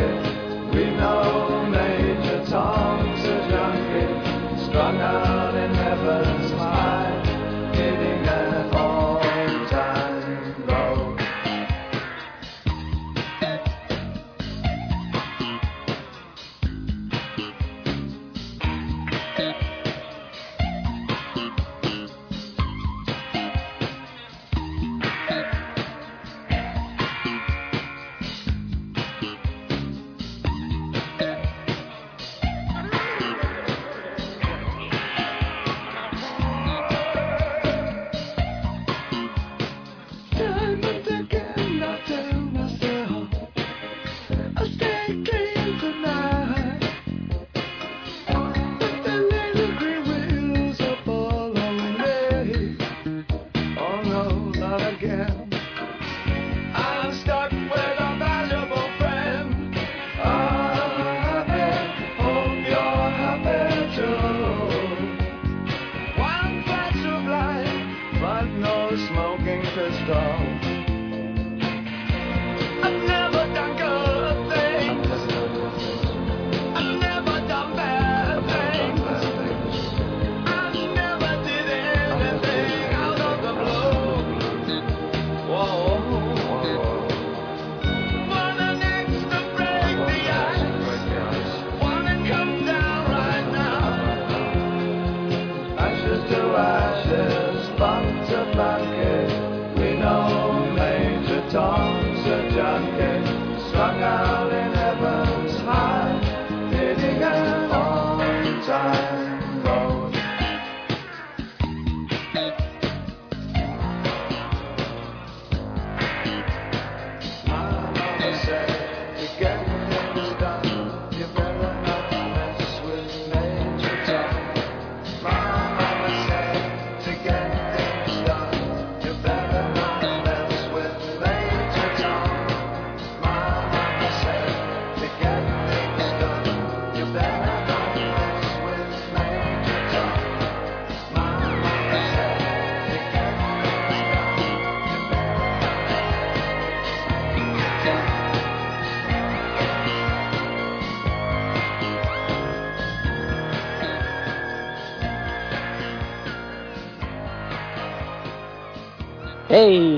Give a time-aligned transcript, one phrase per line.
[0.00, 0.84] We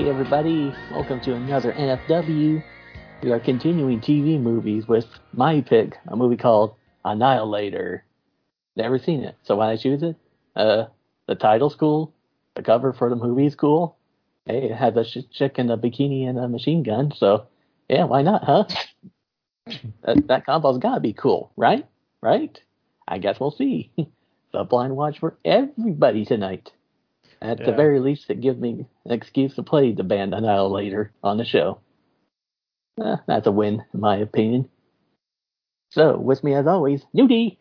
[0.03, 0.75] Hey, everybody.
[0.91, 2.61] Welcome to another NFW.
[3.21, 8.03] We are continuing TV movies with my pick, a movie called Annihilator.
[8.75, 10.17] Never seen it, so why I choose it?
[10.57, 10.87] Uh,
[11.29, 12.13] the title's cool.
[12.55, 13.95] The cover for the movie is cool.
[14.45, 17.47] Hey, it has a sh- chick in a bikini and a machine gun, so
[17.87, 18.65] yeah, why not, huh?
[20.03, 21.87] that, that combo's gotta be cool, right?
[22.19, 22.59] Right?
[23.07, 23.89] I guess we'll see.
[24.51, 26.73] the blind watch for everybody tonight.
[27.43, 31.37] At the very least, it gives me an excuse to play the band Annihilator on
[31.37, 31.79] the show.
[33.03, 34.69] Eh, that's a win, in my opinion.
[35.91, 37.57] So, with me as always, Nudie.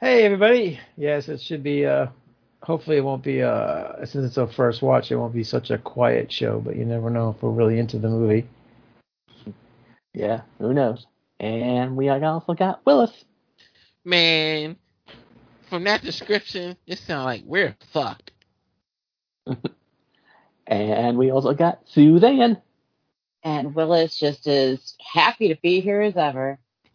[0.00, 0.80] Hey everybody.
[0.96, 2.06] Yes, it should be uh
[2.62, 5.76] hopefully it won't be uh since it's our first watch it won't be such a
[5.76, 8.48] quiet show, but you never know if we're really into the movie.
[10.14, 11.06] Yeah, who knows?
[11.38, 13.24] And we also got Willis.
[14.04, 14.76] Man,
[15.68, 18.29] from that description, it sounds like we're fucked.
[20.66, 22.60] And we also got Suzanne.
[23.42, 26.58] And Willis just is happy to be here as ever.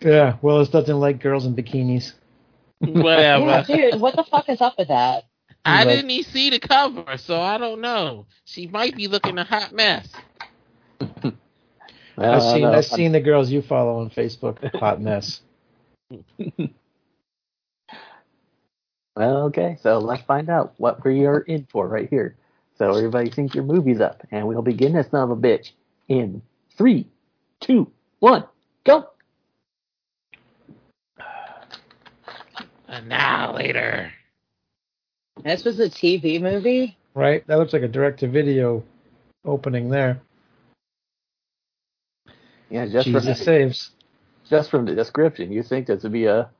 [0.00, 2.12] Yeah, Willis doesn't like girls in bikinis.
[2.78, 3.44] Whatever.
[3.46, 5.24] Yeah, dude, what the fuck is up with that?
[5.64, 8.26] I Like- didn't even see the cover, so I don't know.
[8.44, 10.08] She might be looking a hot mess.
[12.16, 12.64] Well, I've seen.
[12.64, 14.58] I've seen the girls you follow on Facebook.
[14.80, 15.40] Hot mess.
[19.18, 22.36] Well, okay, so let's find out what we are in for right here.
[22.76, 25.72] So everybody sync your movies up, and we'll begin this son of a bitch
[26.06, 26.40] in
[26.76, 27.04] three,
[27.58, 28.44] two, one,
[28.84, 29.08] Go.
[32.86, 34.12] Annihilator.
[35.42, 36.96] This was a TV movie.
[37.12, 37.44] Right?
[37.48, 38.84] That looks like a direct-to-video
[39.44, 40.22] opening there.
[42.70, 43.90] Yeah, just from Jesus saves.
[44.48, 46.50] just from the description, you think this would be a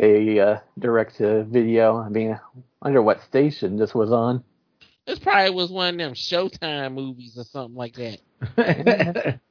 [0.00, 1.96] a uh, direct to video.
[1.98, 2.38] I mean, I
[2.82, 4.42] wonder what station this was on.
[5.06, 9.40] This probably was one of them Showtime movies or something like that.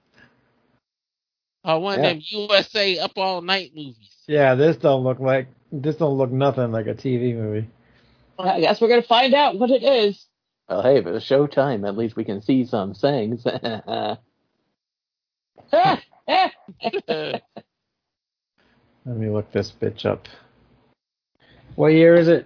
[1.66, 2.12] Or one Yeah.
[2.12, 4.16] of them USA Up All Night movies.
[4.28, 7.68] yeah, this don't look like this don't look nothing like a TV movie.
[8.38, 10.26] Well, I guess we're gonna find out what it is.
[10.70, 13.46] Well, hey, if it was Showtime, at least we can see some things.
[19.10, 20.28] Let me look this bitch up.
[21.74, 22.46] What year is it?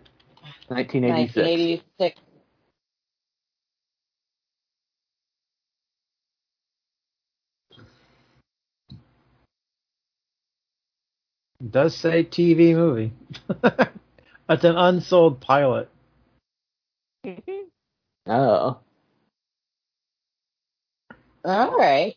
[0.69, 1.35] 1986.
[1.35, 2.21] 1986.
[11.59, 13.11] It does say TV movie.
[14.49, 15.89] it's an unsold pilot.
[18.25, 18.79] Oh,
[21.43, 22.15] All right.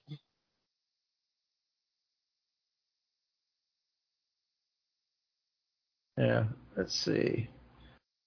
[6.16, 6.44] Yeah,
[6.76, 7.48] let's see.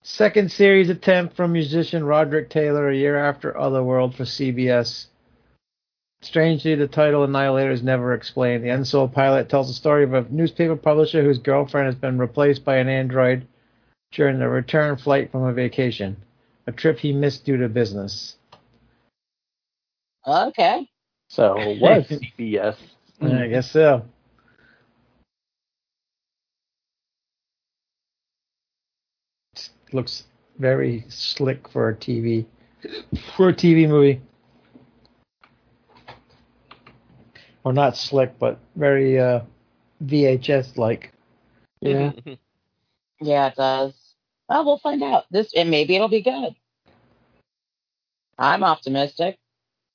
[0.01, 5.07] Second series attempt from musician Roderick Taylor a year after Otherworld for CBS.
[6.21, 8.63] Strangely, the title Annihilator is never explained.
[8.63, 12.63] The unsold pilot tells the story of a newspaper publisher whose girlfriend has been replaced
[12.63, 13.47] by an android
[14.11, 16.17] during a return flight from a vacation,
[16.67, 18.35] a trip he missed due to business.
[20.27, 20.87] Okay.
[21.29, 22.07] so it was
[22.39, 22.75] CBS.
[23.21, 24.05] I guess so.
[29.91, 30.25] Looks
[30.57, 32.45] very slick for a TV
[33.35, 34.21] for a TV movie.
[37.63, 39.41] Or not slick, but very uh,
[40.05, 41.11] VHS like.
[41.81, 42.11] Yeah.
[43.21, 43.93] Yeah, it does.
[44.47, 45.25] Well, we'll find out.
[45.29, 46.55] This and maybe it'll be good.
[48.37, 49.37] I'm optimistic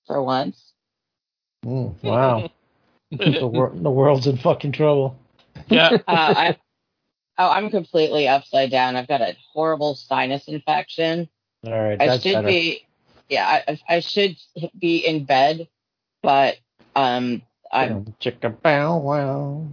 [0.07, 0.73] for once.
[1.65, 2.51] Mm, wow,
[3.11, 5.19] the, wor- the world's in fucking trouble.
[5.69, 5.93] yeah.
[6.07, 6.57] Uh, I,
[7.39, 8.97] oh, I'm completely upside down.
[8.97, 11.29] I've got a horrible sinus infection.
[11.67, 12.47] All right, I should better.
[12.47, 12.87] be,
[13.29, 14.37] yeah, I, I should
[14.79, 15.69] be in bed,
[16.23, 16.57] but
[16.95, 19.67] um, I'm, Chicka bow wow.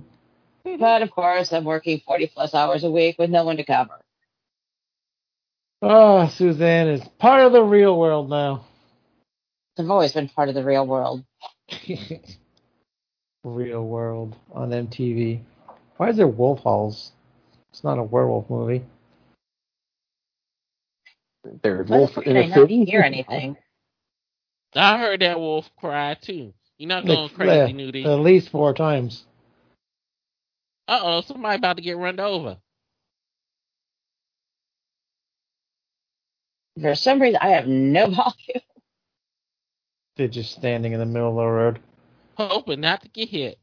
[0.63, 3.99] but of course I'm working 40 plus hours a week with no one to cover.
[5.81, 8.65] Oh, Suzanne is part of the real world now.
[9.77, 11.23] I've always been part of the real world.
[13.43, 15.41] Real World on MTV.
[15.97, 17.11] Why is there wolf howls?
[17.71, 18.83] It's not a werewolf movie.
[21.63, 22.85] There's Why wolf in did I a not city.
[22.85, 23.57] hear anything?
[24.75, 26.53] I heard that wolf cry too.
[26.77, 28.05] You're not going Like, crazy, yeah, Nudie.
[28.05, 29.25] At least four times.
[30.87, 32.57] Uh oh, somebody about to get run over.
[36.81, 38.63] For some reason, I have no volume.
[40.17, 41.79] They're just standing in the middle of the road.
[42.37, 43.59] Hoping not to get hit.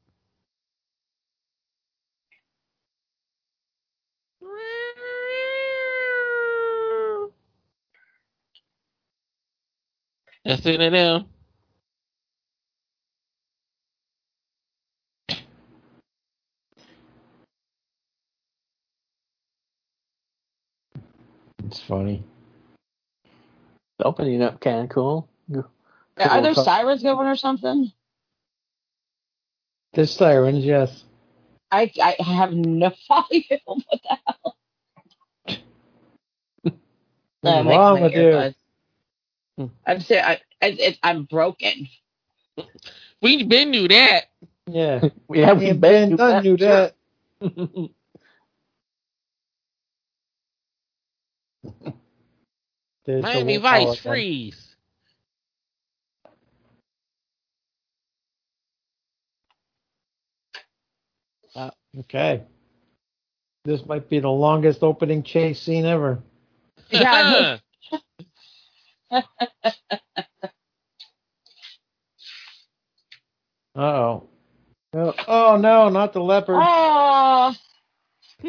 [10.49, 11.27] That's it now.
[21.67, 22.25] It's funny.
[24.03, 25.29] Opening up kind of cool.
[25.55, 26.65] Are there Cool.
[26.65, 27.93] sirens going or something?
[29.93, 31.05] There's sirens, yes.
[31.71, 34.55] I I have no idea What the hell?
[37.43, 38.55] What's wrong with you?
[39.59, 39.71] Earbuds.
[39.87, 41.89] I'm ser- I, I, it, I'm broken.
[43.23, 44.27] We been knew that.
[44.69, 45.03] Yeah.
[45.33, 46.97] Yeah, we and Ben Ben Dunn knew that.
[53.07, 53.97] There's the Miami Vice again.
[53.97, 54.77] freeze.
[61.99, 62.45] Okay.
[63.65, 66.21] This might be the longest opening chase scene ever.
[66.91, 67.59] Yeah, Uh
[73.77, 74.29] oh.
[74.95, 76.57] Oh, oh no, not the leopard.
[76.57, 77.55] Oh,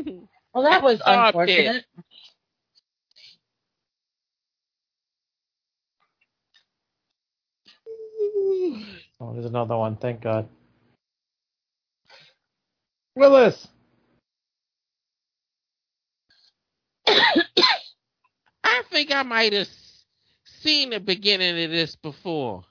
[0.54, 1.36] well, that was Stop it.
[1.36, 1.86] unfortunate.
[9.20, 9.98] Oh, there's another one.
[9.98, 10.48] Thank God.
[13.16, 13.68] Willis.
[17.08, 19.68] I think I might have
[20.62, 22.64] seen the beginning of this before.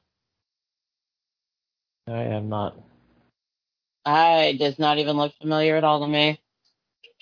[2.06, 2.76] I am not.
[4.04, 6.40] I does not even look familiar at all to me.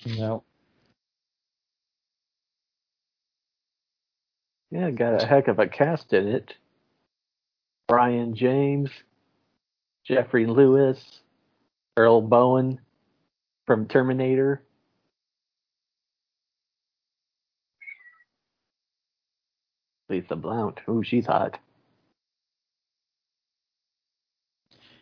[0.06, 0.44] No.
[4.70, 6.54] Yeah, got a heck of a cast in it.
[7.88, 8.90] Brion James,
[10.04, 11.20] Geoffrey Lewis,
[11.96, 12.78] Earl Boen
[13.66, 14.62] from Terminator.
[20.08, 20.80] Lisa Blount.
[20.88, 21.58] Ooh, she's hot.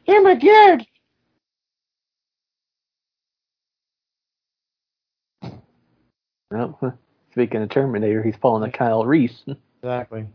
[0.04, 0.86] Hey, my kid!
[6.52, 6.92] Oh,
[7.32, 9.44] speaking of Terminator, he's pulling a Kyle Reese.
[9.82, 10.26] Exactly.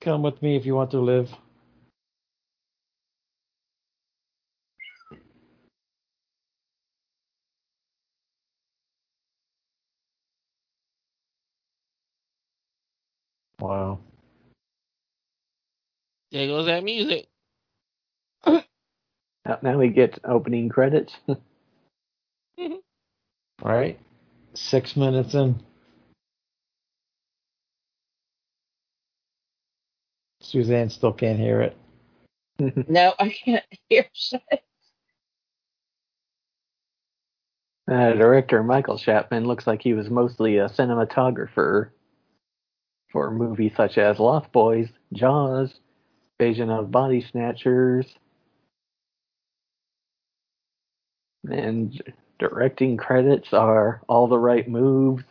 [0.00, 1.30] Come with me if you want to live.
[13.60, 13.98] Wow.
[16.32, 17.28] There goes that music.
[18.46, 21.14] Now- we get opening credits.
[23.62, 24.00] Right?
[24.54, 25.60] Six minutes in.
[30.40, 31.76] Suzanne still can't hear it.
[32.88, 34.40] No, I can't hear shit.
[37.90, 41.90] Uh, director Michael Chapman looks like he was mostly a cinematographer
[43.12, 45.72] for movies such as Lost Boys, Jaws,
[46.38, 48.06] Invasion of Body Snatchers,
[51.44, 52.00] and
[52.38, 55.24] directing credits are All the Right Moves,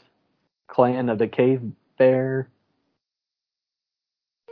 [0.67, 1.62] Clan of the Cave
[1.98, 2.50] Bear,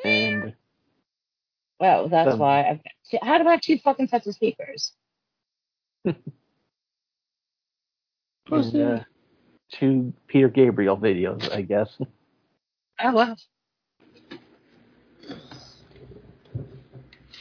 [0.03, 0.53] and
[1.79, 2.63] Well, that's Some- why.
[2.69, 4.93] I've, See, how do I have two fucking sets of speakers?
[8.49, 9.03] And, uh,
[9.73, 11.89] two Peter Gabriel videos, I guess.
[12.99, 13.37] Oh well.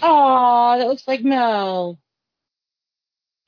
[0.02, 1.98] Oh, that looks like Mel.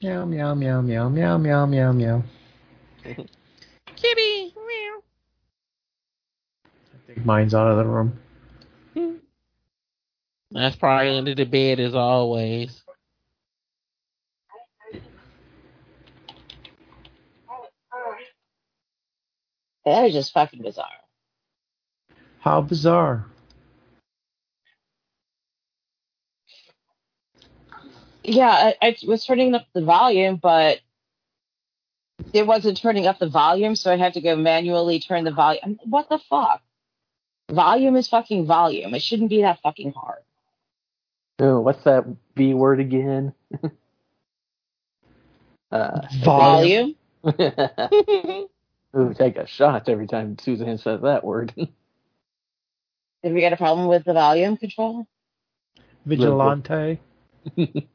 [0.02, 2.22] Meow, meow, meow, meow, meow, meow, meow, meow.
[3.04, 4.54] Kitty.
[4.56, 5.02] Meow.
[6.64, 8.18] I think mine's out of the room.
[10.50, 12.82] That's probably under the bed as always.
[19.84, 20.86] That is just fucking bizarre.
[22.40, 23.26] How bizarre.
[28.24, 30.80] Yeah, I, I was turning up the volume, but
[32.32, 35.78] it wasn't turning up the volume, so I had to go manually turn the volume.
[35.84, 36.62] What the fuck?
[37.50, 38.94] Volume is fucking volume.
[38.94, 40.22] It shouldn't be that fucking hard.
[41.38, 42.04] Oh, what's that
[42.36, 43.32] V word again?
[45.72, 46.96] uh, Volume.
[48.96, 51.54] Ooh, take a shot every time Suzanne says that word.
[53.22, 55.06] Did we get a problem with the volume control?
[56.06, 57.00] Vigilante.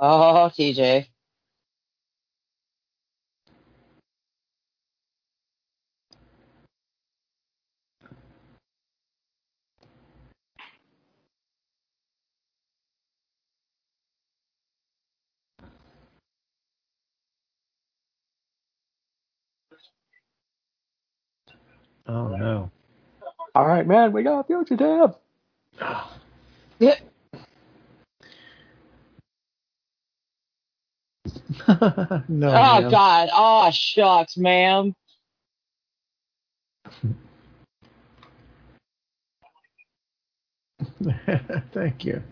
[0.00, 1.06] Oh, TJ.
[22.06, 22.70] Oh no.
[23.54, 25.14] All right, man, we got a fugitive.
[26.80, 26.96] Yeah.
[32.28, 32.48] no.
[32.48, 32.90] oh ma'am.
[32.90, 33.28] God.
[33.32, 34.94] Oh shucks, ma'am.
[41.72, 42.22] Thank you.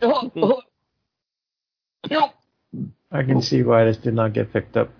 [0.00, 0.62] No.
[3.10, 4.90] I can see why this did not get picked up.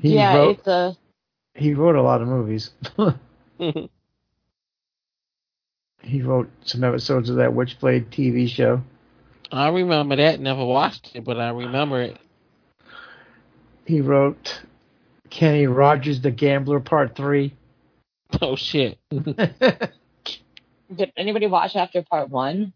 [0.00, 0.96] He yeah, wrote it's a.
[1.54, 2.70] he wrote a lot of movies.
[3.60, 3.86] Mm-hmm.
[6.02, 8.80] he wrote some episodes of that Witchblade TV show.
[9.52, 10.40] I remember that.
[10.40, 12.16] Never watched it, but I remember it.
[13.84, 14.62] He wrote
[15.28, 17.54] Kenny Rogers the Gambler Part Three.
[18.40, 18.96] Oh shit.
[19.10, 19.92] Did
[21.16, 22.72] anybody watch after part one?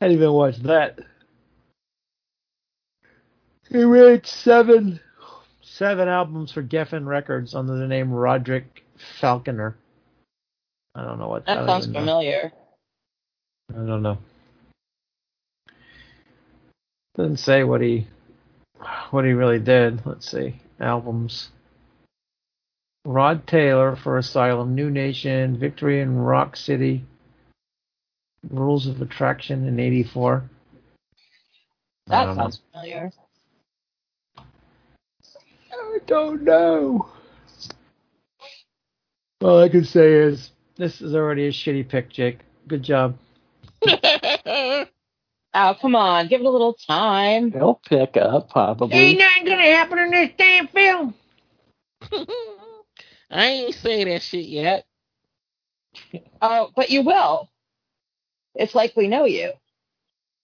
[0.00, 1.00] I didn't even watch that.
[3.68, 5.00] He wrote seven
[5.76, 8.84] seven albums for Geffen Records under the name Roderick
[9.20, 9.76] Falconer.
[10.94, 12.00] I don't know what That don't sounds even know.
[12.00, 12.52] familiar.
[13.70, 14.18] I don't know.
[17.16, 18.06] Doesn't say what he
[19.10, 20.04] what he really did.
[20.04, 20.60] Let's see.
[20.80, 21.50] Albums.
[23.04, 27.04] Rod Taylor for Asylum, New Nation, Victory in Rock City,
[28.48, 30.48] Rules of Attraction in '84.
[32.06, 32.34] That know.
[32.34, 33.10] sounds familiar.
[35.94, 37.08] I don't know.
[39.42, 42.40] All I can say is This is already a shitty pick, Jake.
[42.68, 43.18] Good job.
[45.56, 46.26] Oh, come on.
[46.26, 47.50] Give it a little time.
[47.50, 48.96] They'll pick up probably.
[48.96, 51.14] Ain't nothing gonna happen in this damn film.
[53.30, 54.84] I ain't say that shit yet.
[56.42, 57.48] Oh, but you will.
[58.56, 59.52] It's like we know you.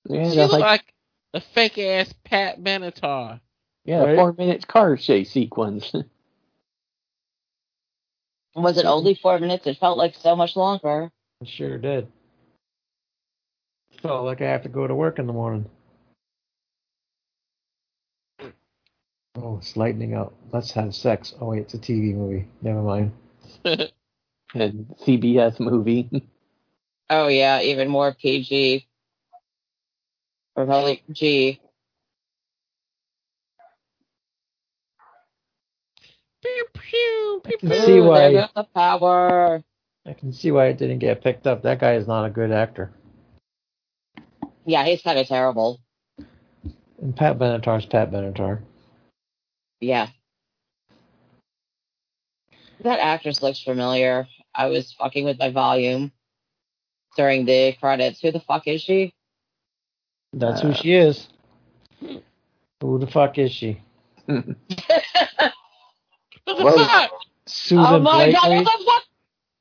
[0.09, 0.95] Yeah, She that's look like, like
[1.35, 3.41] a fake ass Pat Benatar.
[3.85, 4.17] Yeah, Right.
[4.17, 5.93] four minute car chase sequence.
[8.55, 9.67] Was it only four minutes?
[9.67, 11.11] It felt like so much longer.
[11.43, 12.09] I sure did.
[14.03, 15.67] Felt like I have to go to work in the morning.
[19.37, 20.35] Oh, it's lightning out.
[20.53, 21.35] Let's have sex.
[21.41, 22.47] Oh wait, it's a TV movie.
[22.63, 23.13] Never mind.
[23.65, 23.91] and
[24.55, 26.09] CBS movie.
[27.13, 27.61] Oh, yeah.
[27.61, 28.87] Even more PG.
[30.55, 31.60] Or probably G.
[36.43, 37.81] Pew, pew, pew, can pew.
[37.81, 39.63] see Ooh, why- There the power.
[40.07, 41.63] I can see why it didn't get picked up.
[41.63, 42.91] That guy is not a good actor.
[44.65, 45.79] Yeah, he's kind of terrible.
[47.01, 48.61] And Pat Benatar's Pat Benatar.
[49.81, 50.09] Yeah.
[52.83, 54.27] That actress looks familiar.
[54.55, 56.13] I was fucking with my volume
[57.17, 58.21] during the credits.
[58.21, 59.13] Who the fuck is she?
[60.33, 61.29] That's Uh, who she is.
[62.81, 63.81] Who the fuck is she?
[66.57, 67.11] What the fuck?
[67.47, 69.03] Susan oh my god, Blakely what the fuck?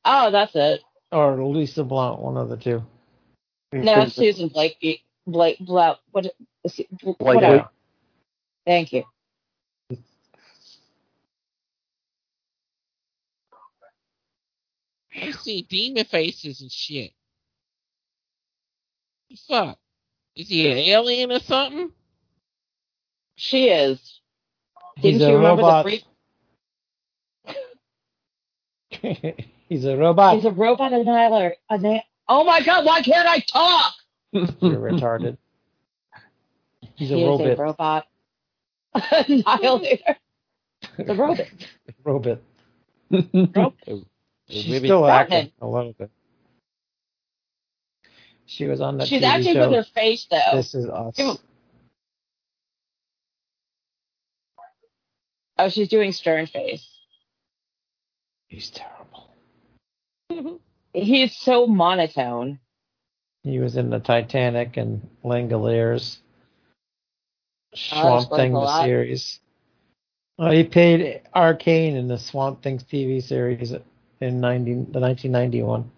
[0.06, 0.82] Oh, that's it.
[1.12, 2.84] or Lisa Blount, one of the two.
[3.74, 4.78] No, it's Susan Blake.
[5.28, 6.26] Blake, Blake, what,
[6.64, 7.16] is it- Blakely.
[7.26, 7.70] whatever.
[8.66, 9.04] Thank you.
[15.16, 17.12] I see demon faces and shit.
[19.30, 19.78] The fuck?
[20.36, 21.92] Is he an alien or something?
[23.36, 24.00] She is.
[24.96, 25.86] He's Didn't a you remember robot.
[25.86, 26.04] the brief?
[29.70, 30.36] He's a robot.
[30.36, 31.56] He's a robot annihilator.
[31.70, 33.94] Anni- oh my god, why can't I talk?
[34.32, 34.50] You're
[34.80, 35.38] retarded.
[36.96, 37.48] He's a he robot.
[37.48, 38.08] is a robot
[39.28, 40.16] annihilator.
[40.98, 41.46] The robot.
[42.04, 42.40] robot.
[43.12, 43.74] Robot.
[44.50, 46.10] She's still acting a little bit.
[48.46, 49.70] She was on that She's TV acting show.
[49.70, 50.40] with her face though.
[50.56, 51.38] This is him-
[55.58, 56.88] Oh, she's doing stern face.
[58.50, 59.30] He's terrible.
[60.94, 62.60] He's so monotone.
[63.44, 66.18] He was in the Titanic and Langoliers.
[67.74, 68.86] Oh, Swamp explains Thing, the lot.
[68.86, 69.40] series.
[70.38, 73.72] Well, he played Arcane in the Swamp Things TV series
[74.20, 75.92] in 90, the 1991.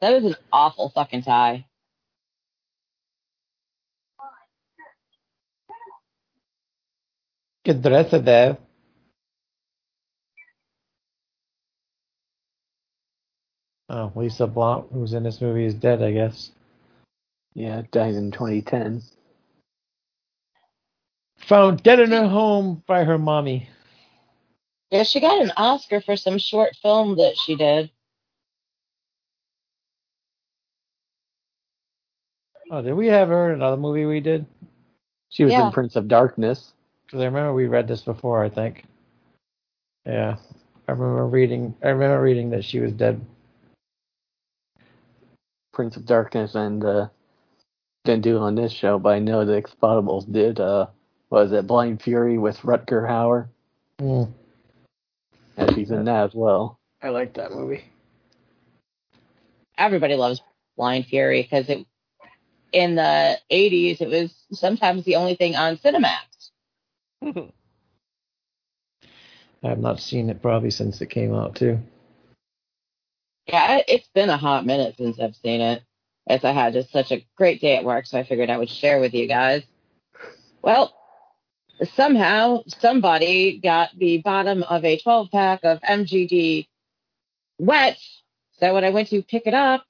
[0.00, 1.66] That was an awful fucking tie.
[7.64, 8.58] Good dress there.
[13.88, 16.52] Oh, Lisa Blount, who's in this movie, is dead, I guess.
[17.54, 19.02] yeah, died in 2010.
[21.48, 23.68] Found dead in her home by her mommy.
[24.90, 27.90] Yeah, she got an Oscar for some short film that she did.
[32.70, 34.46] Oh, did we have her in another movie we did?
[35.28, 35.66] She was Yeah.
[35.66, 36.72] in Prince of Darkness.
[37.06, 38.84] Because I remember we read this before, I think.
[40.06, 40.36] Yeah.
[40.88, 43.24] I remember reading I remember reading that she was dead.
[45.74, 47.08] Prince of Darkness and uh
[48.04, 50.86] didn't do it on this show, but I know the Expotables did uh
[51.30, 53.48] was it, Blind Fury with Rutger Hauer?
[53.98, 54.30] Mm.
[55.56, 56.78] And she's in that as well.
[57.02, 57.84] I like that movie.
[59.76, 60.40] Everybody loves
[60.76, 61.84] Blind Fury because it
[62.72, 66.50] in the 80s it was sometimes the only thing on Cinemax.
[69.62, 71.78] I have not seen it probably since it came out too.
[73.46, 75.82] Yeah, it- it's been a hot minute since I've seen it.
[76.26, 78.70] As I had just such a great day at work, so I figured I would
[78.70, 79.62] share with you guys.
[80.62, 80.94] Well,
[81.94, 86.66] somehow somebody got the bottom of a 12 pack of MGD
[87.58, 87.98] wet.
[88.58, 89.84] So when I went to pick it up,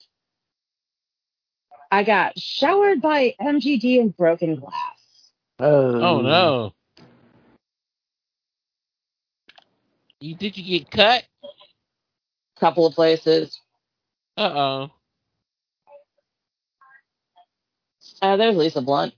[1.93, 5.31] I got showered by MGD and broken glass.
[5.61, 6.75] Oh, Oh no.
[10.21, 11.25] You did you get cut?
[12.59, 13.61] Couple of places.
[14.37, 14.91] Uh oh.
[18.23, 19.15] Uh, there's Lisa Blount.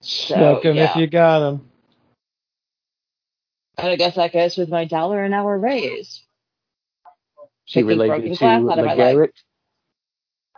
[0.00, 0.98] So, Snuck 'em if yeah.
[0.98, 1.68] you got him.
[3.76, 6.22] And I guess that goes with my dollar an hour raise.
[7.64, 9.16] She Taking broken related to glass out of my life.
[9.16, 9.32] LeGarrette.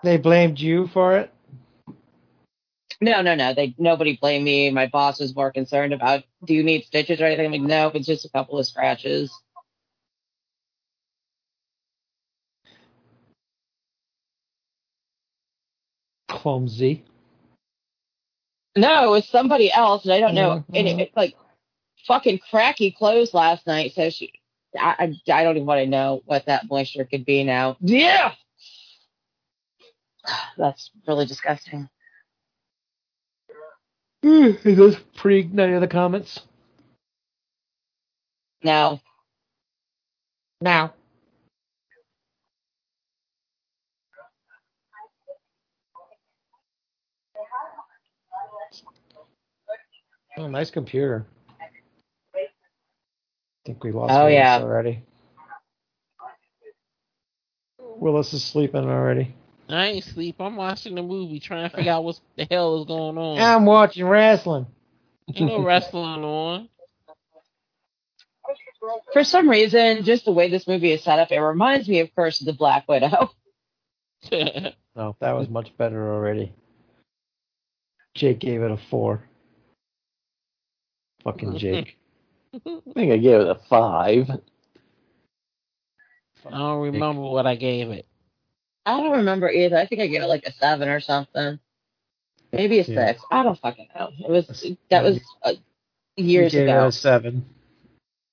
[0.02, 1.32] They blamed you for it.
[3.00, 3.54] No, no, no.
[3.54, 4.70] They nobody blamed me.
[4.70, 7.46] My boss was more concerned about do you need stitches or anything.
[7.46, 9.32] I'm like, no, it's just a couple of scratches.
[16.40, 17.04] Clumsy.
[18.76, 20.64] No, it was somebody else, and I don't know.
[20.70, 20.78] Mhm.
[20.78, 21.36] And it, it's like
[22.06, 23.92] fucking cracky clothes last night.
[23.94, 24.32] So she,
[24.78, 27.76] I, I, I don't even want to know what that moisture could be now.
[27.80, 28.32] Yeah,
[30.56, 31.88] that's really disgusting.
[34.22, 36.40] Is this pre any of the comments?
[38.62, 39.00] No,
[40.60, 40.92] Now.
[50.40, 51.26] Oh, nice computer.
[52.34, 52.46] I
[53.66, 54.58] think we lost Oh, Willis yeah.
[54.58, 55.02] already.
[57.78, 59.34] Willis is sleeping already.
[59.68, 60.36] I ain't sleep.
[60.40, 63.38] I'm watching the movie, trying to figure out what the hell is going on.
[63.38, 64.66] I'm watching wrestling.
[65.34, 66.68] Ain't no wrestling on.
[69.12, 72.14] for some reason, just the way this movie is set up, it reminds me of
[72.16, 73.30] Curse of the Black Widow.
[74.96, 76.52] No, that was much better already.
[78.16, 79.22] Jake gave it a four.
[81.24, 81.96] Fucking Jake.
[82.54, 82.58] I
[82.94, 84.28] think I gave it a five.
[86.46, 88.06] I don't remember what I gave it.
[88.86, 89.76] I don't remember either.
[89.76, 91.58] I think I gave it like a seven or something.
[92.52, 93.12] Maybe a Yeah.
[93.12, 93.22] six.
[93.30, 94.10] I don't fucking know.
[94.18, 95.52] It was that was uh,
[96.16, 96.84] years You gave ago.
[96.84, 97.44] it a seven.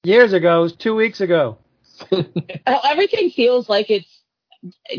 [0.04, 1.58] Years ago, it was two weeks ago.
[2.12, 2.24] Uh,
[2.86, 4.22] Everything feels like it's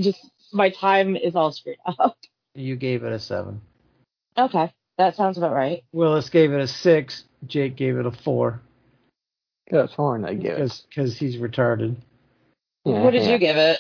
[0.01, 0.19] just
[0.53, 2.17] my time is all screwed up.
[2.55, 3.61] You gave it a seven.
[4.37, 5.83] Okay, that sounds about right.
[5.93, 7.25] Willis gave it a six.
[7.47, 8.61] Jake gave it a four
[9.71, 10.83] That's horn I give it.
[10.89, 11.97] because he's retarded.
[12.85, 13.33] Yeah, what did yeah.
[13.33, 13.79] you give it?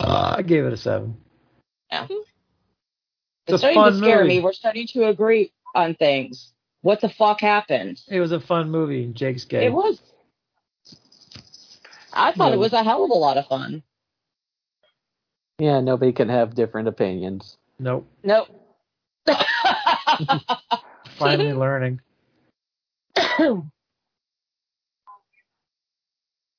[0.00, 1.16] Uh, I gave it a seven.
[1.90, 2.14] It's mm-hmm.
[3.46, 4.36] It's a starting fun to scare movie.
[4.38, 4.40] me.
[4.40, 6.52] We're starting to agree on things.
[6.82, 8.00] What the fuck happened?
[8.08, 9.06] It was a fun movie.
[9.12, 9.66] Jake's gay.
[9.66, 10.00] It was.
[12.12, 12.54] I thought Yeah.
[12.54, 13.82] it was a hell of a lot of fun.
[15.58, 17.56] Yeah, nobody can have different opinions.
[17.78, 18.06] Nope.
[18.22, 18.48] Nope.
[21.18, 22.00] Finally learning.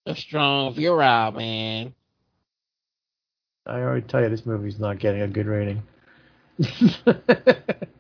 [0.06, 1.94] A strong virile, man.
[3.66, 5.84] I already tell you this movie's not getting a good rating.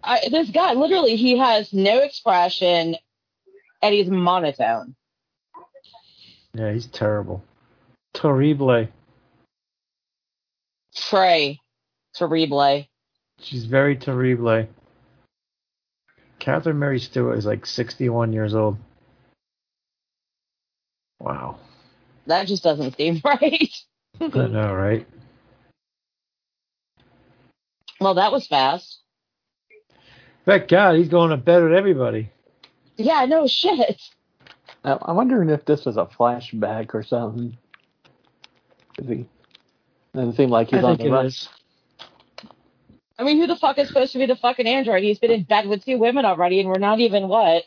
[0.04, 2.96] I, this guy, literally, he has no expression,
[3.82, 4.96] and he's monotone.
[6.54, 7.44] yeah, he's terrible.
[8.14, 8.88] Terrible.
[10.96, 11.60] Trey,
[12.16, 12.86] terrible.
[13.40, 14.68] She's very terrible.
[16.40, 18.78] Catherine Mary Stewart is like 61 years old.
[21.20, 21.58] Wow.
[22.28, 23.70] That just doesn't seem right.
[24.22, 25.08] I know, right?
[28.00, 29.00] well, that was fast.
[30.46, 32.32] Thank God he's going to bed with everybody.
[32.98, 34.02] Yeah, no shit.
[34.84, 37.58] Now, I'm wondering if this was a flashback or something.
[38.98, 39.26] 'Cause he
[40.14, 41.26] doesn't seem like he's I on think the it run.
[41.28, 41.50] is.
[43.20, 45.04] I mean, who the fuck is supposed to be the fucking android?
[45.04, 47.66] He's been in bed with two women already, and we're not even what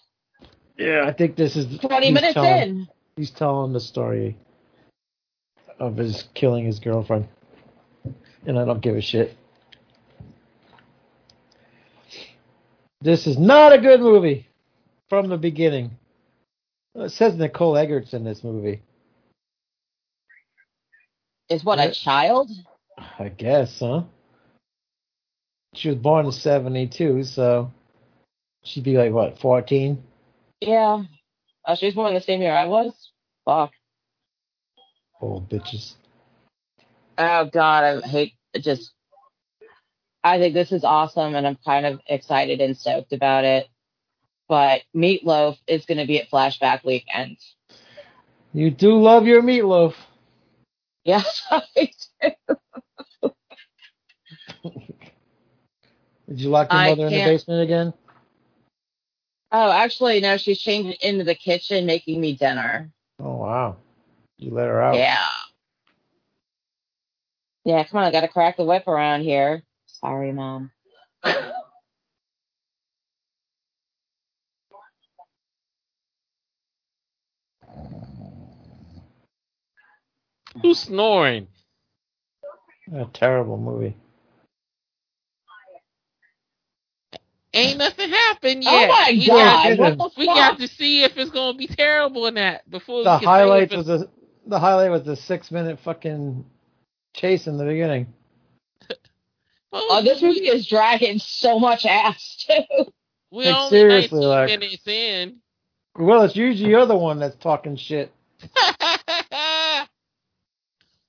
[0.78, 2.88] Yeah, I think this is twenty minutes telling, in.
[3.16, 4.38] He's telling the story
[5.78, 7.28] of his killing his girlfriend,
[8.46, 9.36] and I don't give a shit.
[13.02, 14.46] This is not a good movie
[15.10, 15.90] from the beginning.
[16.94, 18.80] It says Nicole Eggert's in this movie.
[21.50, 21.86] Is what Yeah.
[21.86, 22.50] a child?
[23.18, 24.04] I guess, huh?
[25.74, 27.70] She was born in '72, so
[28.62, 30.02] she'd be like what, 14?
[30.61, 31.04] Yeah.
[31.66, 33.11] Oh, she was born the same year I was.
[33.44, 33.72] Fuck.
[35.20, 35.94] Old bitches.
[37.16, 38.92] Oh God, I hate just.
[40.24, 43.68] I think this is awesome, and I'm kind of excited and stoked about it.
[44.48, 47.38] But Meatloaf is going to be at Flashback Weekend.
[48.52, 49.94] You do love your meatloaf.
[51.04, 51.90] Yes, I
[52.22, 52.30] do.
[56.33, 57.92] Did you lock your I mother in the basement again?
[59.53, 62.90] Oh, actually, no, she's changed into the kitchen making me dinner.
[63.21, 63.77] Oh wow.
[64.38, 64.95] You let her out.
[64.95, 65.29] Yeah.
[67.66, 69.62] Yeah, come on, I got to crack the whip around here.
[69.85, 70.71] Sorry, mom.
[80.62, 81.49] Who's snoring?
[82.95, 83.97] A terrible movie.
[87.54, 88.72] Ain't nothing happened yet.
[88.72, 88.88] Oh yet.
[88.88, 89.76] my we God!
[89.78, 90.36] got- What we fuck?
[90.36, 93.88] got to see if it's gonna be terrible or not before The we highlight was
[93.88, 94.10] it's, the
[94.46, 96.44] the highlight was the six minute fucking
[97.14, 98.06] chase in the beginning.
[99.74, 102.92] Oh, oh, this movie is dragging so much ass too.
[103.30, 105.36] We Like, only seriously, 19 like- minutes in.
[105.96, 108.12] Well, it's usually you're the one that's talking shit.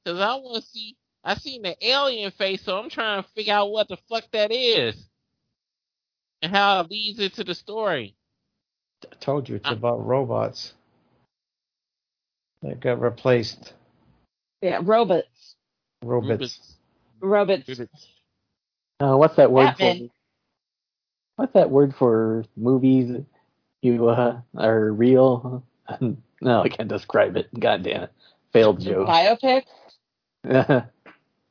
[0.06, 0.96] Cause I want to see.
[1.26, 4.52] I seen the alien face, so I'm trying to figure out what the fuck that
[4.52, 4.96] is.
[6.44, 8.16] And how it leads into the story.
[9.12, 9.74] I told you it's Uh.
[9.74, 10.74] about robots
[12.62, 13.74] that got replaced.
[14.62, 15.56] Yeah, robots.
[16.04, 16.78] Robots.
[17.22, 17.68] Robots.
[17.70, 17.88] Rubits.
[19.00, 20.10] Uh, what's that word Batman.
[20.10, 20.14] for?
[21.38, 23.24] What's that word for movies
[23.82, 25.64] you uh, are real?
[26.42, 27.48] no, I can't describe it.
[27.58, 28.12] God damn it.
[28.52, 29.08] Failed joke.
[29.08, 29.64] Biopic.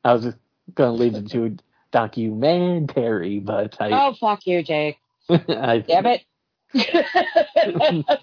[0.05, 0.39] I was just
[0.75, 1.57] gonna lead it to
[1.93, 4.99] documentary, but I, Oh fuck you, Jake.
[5.29, 6.25] I Damn it.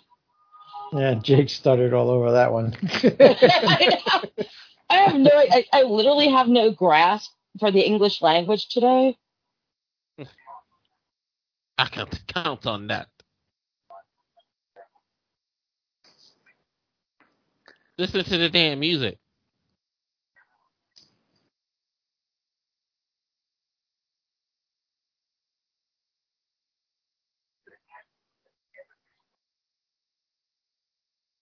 [0.92, 2.76] Yeah, Jake stuttered all over that one.
[3.04, 4.02] I.
[4.90, 5.30] I have no.
[5.34, 9.16] I, I literally have no grasp for the English language today.
[11.78, 13.08] I can count on that.
[17.98, 19.18] Listen to the damn music.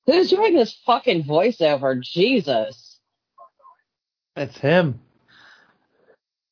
[0.07, 2.01] Who's doing this fucking voiceover?
[2.01, 2.99] Jesus.
[4.35, 5.01] It's him.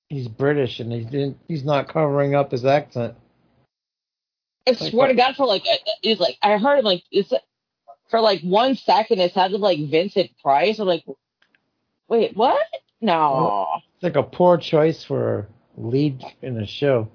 [0.09, 1.39] He's British and he didn't.
[1.47, 3.15] He's not covering up his accent.
[4.67, 5.13] I Like swear to?
[5.13, 5.63] God, for like,
[6.03, 7.31] it's like I heard him like it's
[8.09, 9.19] for like one second.
[9.19, 10.79] It sounded like Vincent Price.
[10.79, 11.05] I'm like,
[12.07, 12.61] wait, what?
[13.01, 13.67] No.
[13.95, 17.09] It's like a poor choice for a lead in a show.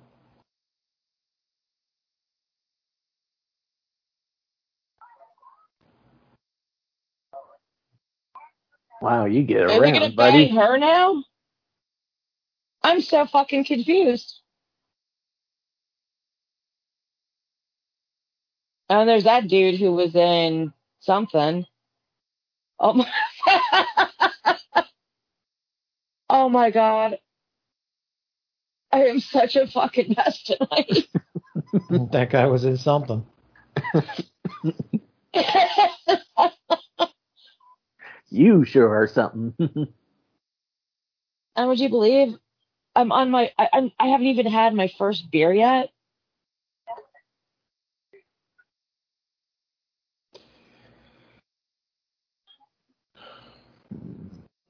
[9.01, 10.49] Wow, you get Are we gonna around, buddy.
[10.49, 11.25] bang her now?
[12.83, 14.41] I'm so fucking confused.
[18.91, 21.67] And there's that dude who was in something.
[22.81, 23.09] Oh my,
[26.31, 27.19] oh my god.
[28.93, 31.09] I am such a fucking mess tonight.
[32.13, 33.27] that guy was in something.
[38.31, 39.55] You sure are something.
[41.57, 42.37] and would you believe
[42.95, 45.91] I'm on my I, I'm I haven't even had my first beer yet.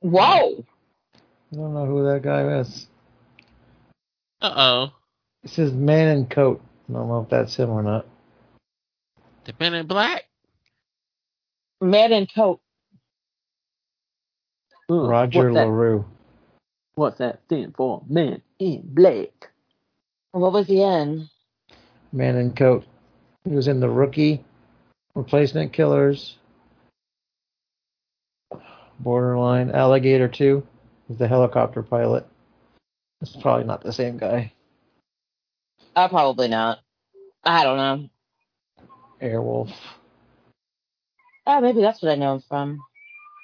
[0.01, 0.65] Whoa!
[1.53, 2.87] I don't know who that guy is.
[4.41, 4.93] Uh oh.
[5.45, 6.63] It says man in coat.
[6.89, 8.07] I don't know if that's him or not.
[9.45, 10.25] The Men in Black?
[11.81, 12.61] Man in coat.
[14.91, 16.05] Ooh, Roger what's that, LaRue.
[16.95, 18.03] what's that stand for?
[18.09, 19.51] Man in Black.
[20.33, 21.29] What was he in?
[22.13, 22.85] Man in coat.
[23.45, 24.45] He was in the rookie,
[25.15, 26.37] replacement killers,
[28.99, 30.67] borderline, alligator two.
[31.09, 32.27] He's the helicopter pilot.
[33.21, 34.53] It's probably not the same guy.
[35.95, 36.81] Uh, probably not.
[37.45, 38.09] I don't know.
[39.21, 39.73] Airwolf.
[41.47, 42.81] Oh, maybe that's what I know him from.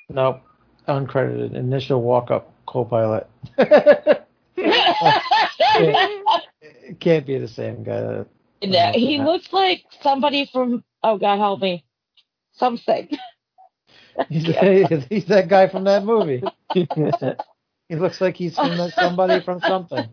[0.08, 0.42] Nope.
[0.88, 1.54] Uncredited.
[1.54, 3.26] Initial walk up co pilot.
[3.58, 4.26] it
[7.00, 8.24] can't be the same guy.
[8.62, 10.84] No, he looks like somebody from.
[11.02, 11.84] Oh God, help me!
[12.52, 13.08] Something.
[14.28, 14.46] He's,
[15.08, 16.42] he's that guy from that movie.
[16.74, 20.08] He looks like he's from that, somebody from something.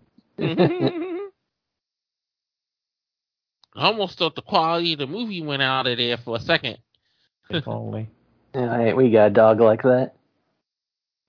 [3.76, 6.78] I almost thought the quality of the movie went out of there for a second.
[7.50, 8.10] If only.
[8.54, 10.16] Yeah, we got a dog like that.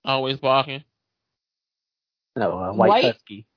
[0.05, 0.83] Always barking.
[2.35, 3.03] No, a white, White?
[3.05, 3.47] husky.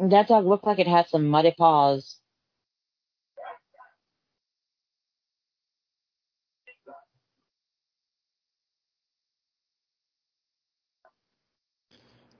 [0.00, 2.16] That dog looked like it had some muddy paws.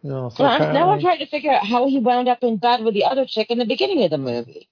[0.03, 2.57] No, so So I'm, now I'm trying to figure out how he wound up in
[2.57, 4.69] bed with the other chick in the beginning of the movie.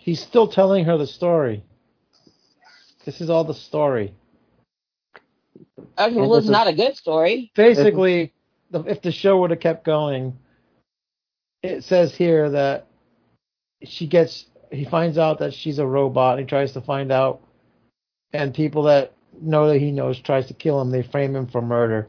[0.00, 1.62] He's still telling her the story.
[3.04, 4.14] This is all the story.
[5.98, 7.50] Okay, well, it's not a good story.
[7.54, 8.32] Basically,
[8.72, 10.38] if the show would have kept going,
[11.62, 12.86] it says here that
[13.82, 16.38] she gets, he finds out that she's a robot.
[16.38, 17.42] And he tries to find out,
[18.32, 20.90] and people that know that he knows tries to kill him.
[20.90, 22.08] They frame him for murder.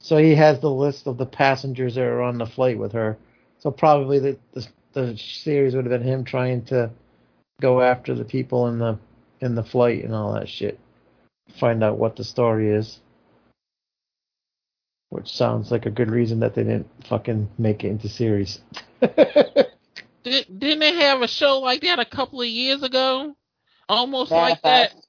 [0.00, 3.18] So he has the list of the passengers that are on the flight with her.
[3.58, 6.90] So probably the the, the series would have been him trying to
[7.60, 8.98] go after the people in the
[9.40, 10.78] in the flight and all that shit.
[11.58, 13.00] Find out what the story is.
[15.10, 18.60] Which sounds like a good reason that they didn't fucking make it into series.
[19.00, 23.34] Did, didn't they have a show like that a couple of years ago?
[23.88, 24.92] Almost like that.
[24.92, 25.08] Manifest.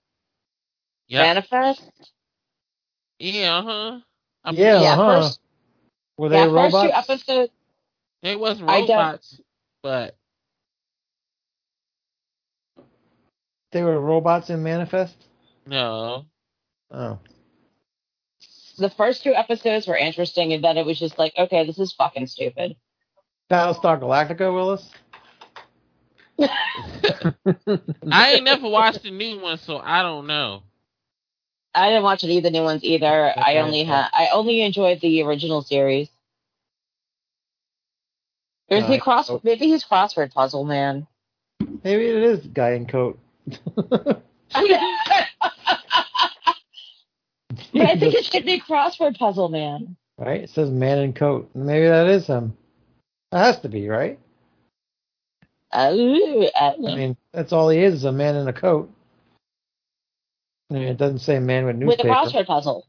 [1.07, 1.21] Yeah.
[1.21, 2.11] Manifest.
[3.19, 3.99] Yeah, huh?
[4.43, 5.21] I'm- Yeah, yeah, huh?
[5.21, 5.39] first,
[6.17, 6.87] Were they yeah, first robots?
[6.89, 7.51] two episodes.
[8.23, 9.39] It wasn't I robots,
[9.83, 10.17] but
[13.73, 15.15] They were robots in Manifest.
[15.67, 16.25] no.
[16.91, 17.19] Oh,
[18.79, 21.93] The first two episodes were interesting, and then it was just like, okay, this is
[21.93, 22.75] fucking stupid.
[23.51, 24.89] Battlestar Galactica, Willis.
[28.11, 30.63] I ain't never watched the new one, so I don't know.
[31.75, 33.33] I didn't watch any of the new ones either.
[33.39, 33.85] I only okay.
[33.85, 36.09] had I only enjoyed the original series.
[38.81, 39.27] He cross?
[39.27, 41.05] so- Maybe he's crossword puzzle man.
[41.83, 43.19] Maybe it is guy in coat.
[43.75, 44.23] But
[44.55, 45.27] I
[47.97, 49.95] think it should be crossword puzzle man.
[50.17, 50.41] right?
[50.41, 51.49] It says man in coat.
[51.53, 52.55] Maybe that is him.
[53.31, 54.19] That has to be, right?
[55.71, 55.95] Uh,
[56.55, 58.91] uh, I mean, that's all he is, is a man in a coat.
[60.69, 62.09] I mean, it doesn't say man with newspaper.
[62.09, 62.87] with a crossword puzzle.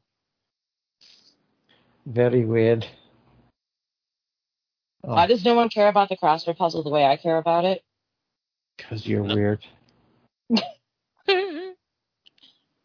[2.06, 2.86] Very weird.
[5.06, 7.64] Oh, Why does no one care about the crossword puzzle the way I care about
[7.64, 7.82] it?
[8.76, 9.34] because you're No.
[9.34, 9.64] weird.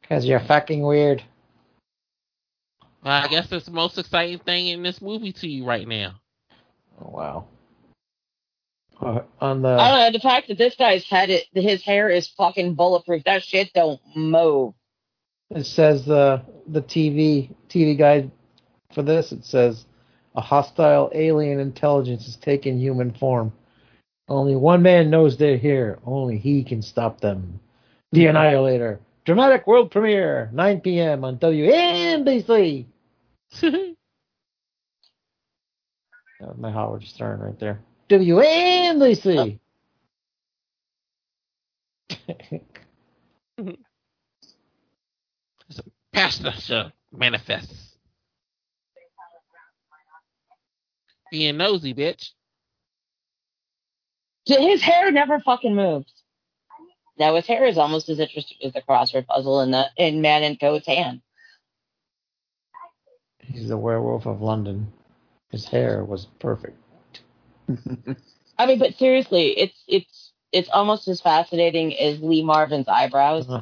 [0.02, 1.22] Because you're fucking weird.
[3.04, 6.20] Well, I guess that's the most exciting thing in this movie to you right now.
[7.00, 7.48] Oh, wow.
[9.00, 10.12] Uh, on the I don't know.
[10.12, 13.24] The fact that this guy's head, it, his hair is fucking bulletproof.
[13.26, 14.74] That shit don't move.
[15.52, 18.32] it says uh, the TV TV guide
[18.94, 19.32] for this.
[19.32, 19.86] It says
[20.36, 23.52] a hostile alien intelligence has taken human form.
[24.28, 26.00] Only one man knows they're here.
[26.06, 27.60] Only he can stop them.
[28.12, 28.30] The mm-hmm.
[28.30, 29.00] Annihilator.
[29.26, 31.24] Dramatic world premiere, 9 p.m.
[31.24, 32.86] on WNBC.
[36.40, 37.82] That was my Howard Stern right there.
[38.10, 39.60] WNBC.
[43.60, 43.74] Oh.
[46.14, 47.89] Pastor show manifests.
[51.32, 52.32] Being nosy, bitch.
[54.46, 56.12] His hair never fucking moves.
[57.18, 60.44] Now his hair is almost as interesting as the crossword puzzle in the in Man
[60.44, 61.22] in Coat's hand.
[63.40, 64.92] He's the werewolf of London.
[65.52, 66.78] His hair was perfect.
[68.58, 73.48] I mean, but seriously, it's it's it's almost as fascinating as Lee Marvin's eyebrows.
[73.50, 73.62] Uh-huh.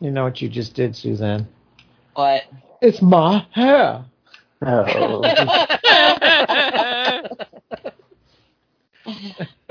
[0.00, 1.46] You know what you just did, Suzanne?
[2.14, 2.44] But
[2.80, 4.04] It's my hair.
[4.62, 5.22] oh,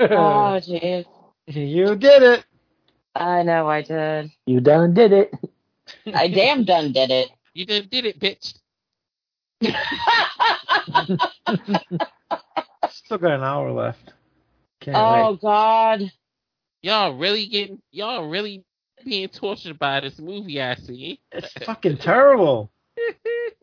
[0.62, 1.04] jeez,
[1.46, 2.44] you did it.
[3.14, 4.30] I know I did.
[4.46, 5.34] you done did it.
[6.14, 7.28] I damn done did it.
[7.54, 8.54] you done did it, bitch.
[12.90, 14.12] Still got an hour left.
[14.80, 15.40] Can't oh wait.
[15.40, 16.12] God.
[16.82, 18.64] Y'all really getting y'all really
[19.04, 21.20] being tortured by this movie I see.
[21.32, 22.70] It's fucking terrible.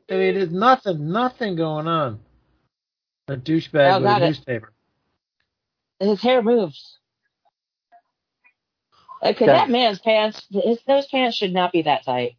[0.09, 2.19] I mean, there's nothing, nothing going on.
[3.27, 4.71] A douchebag Oh, with a newspaper.
[5.99, 6.99] His hair moves.
[9.23, 9.45] Okay, Okay.
[9.47, 12.37] that man's pants, his, those pants should not be that tight.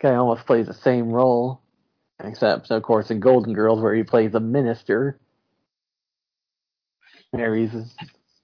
[0.00, 1.62] Guy almost plays the same role,
[2.22, 5.18] except of course in Golden Girls where he plays a minister.
[7.32, 7.70] Marries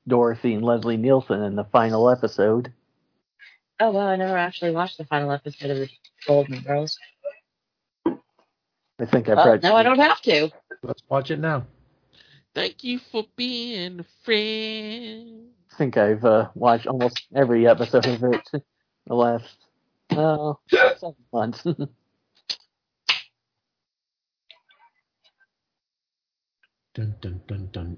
[0.07, 2.73] Dorothy and Leslie Nielsen in the final episode.
[3.81, 5.89] Oh well, I never actually watched the final episode of the
[6.27, 6.99] Golden Girls.
[8.07, 9.63] I think I Well, oh, read.
[9.63, 10.51] no, I don't have to.
[10.83, 11.67] Let's watch it now.
[12.59, 15.51] Thank you for being a friend.
[15.73, 18.51] I think I've uh, watched almost every episode of it
[19.07, 19.57] the last
[20.11, 21.63] uh, seven months.
[26.95, 27.97] Dun dun dun dun.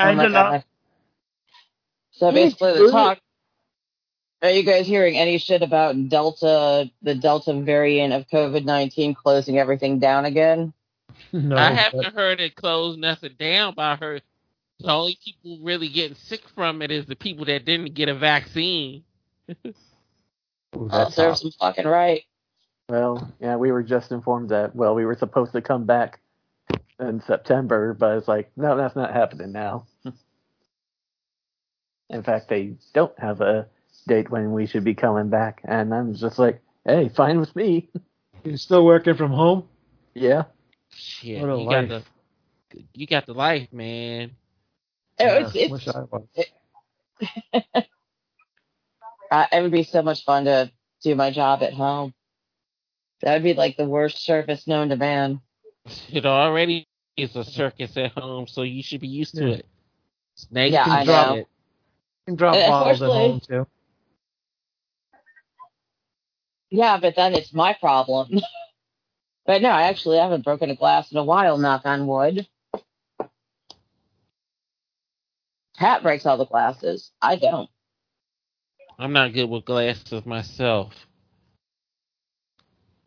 [0.00, 0.64] Oh my
[2.12, 3.18] So basically, the talk.
[4.40, 9.58] Are you guys hearing any shit about Delta, the Delta variant of COVID nineteen closing
[9.58, 10.72] everything down again?
[11.32, 14.22] No, I haven't heard it close nothing down, but I heard
[14.80, 18.14] the only people really getting sick from it is the people that didn't get a
[18.14, 19.04] vaccine.
[20.76, 21.42] Ooh, That that's serves hot.
[21.42, 22.22] them fucking right.
[22.88, 26.20] well, yeah, we were just informed that well, we were supposed to come back
[27.00, 29.86] in September, but it's like no, that's not happening now.
[32.10, 33.68] In fact, they don't have a
[34.06, 37.88] date when we should be coming back, and I'm just like, hey, fine with me.
[38.44, 39.68] You're still working from home?
[40.14, 40.44] Yeah.
[40.94, 42.04] Shit, What a you got the
[42.94, 44.32] you got the life, man.
[45.20, 46.26] Oh, Yeah, it's, it's, wish I was.
[49.30, 50.70] uh, it would be so much fun to
[51.02, 52.14] do my job at home.
[53.22, 55.40] That would be like the worst service known to man.
[56.12, 56.86] It already
[57.16, 59.66] is a circus at home, so you should be used to it.
[60.36, 61.34] Snakes Yeah, and I drop know.
[61.36, 61.48] it.
[62.26, 63.66] Can drop Uh, bottles at home too.
[66.70, 68.30] Yeah, but then it's my problem.
[69.46, 72.46] but no, I actually haven't broken a glass in a while, knock on wood.
[75.76, 77.10] Pat breaks all the glasses.
[77.20, 77.68] I don't.
[78.98, 80.92] I'm not good with glasses myself.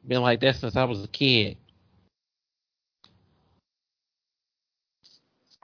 [0.07, 1.57] Been like that since I was a kid.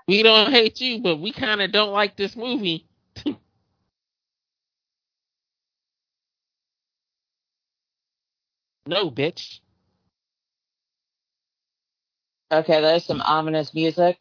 [0.07, 2.87] We don't hate you, but we kind of don't like this movie.
[8.87, 9.59] no, bitch.
[12.51, 14.17] Okay, there's some ominous music.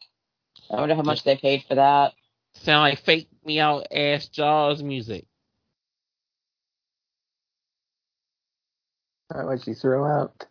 [0.69, 2.13] I wonder how much they paid for that.
[2.53, 5.25] Sound like fake me out ass Jaws music.
[9.29, 10.45] That what she throw out.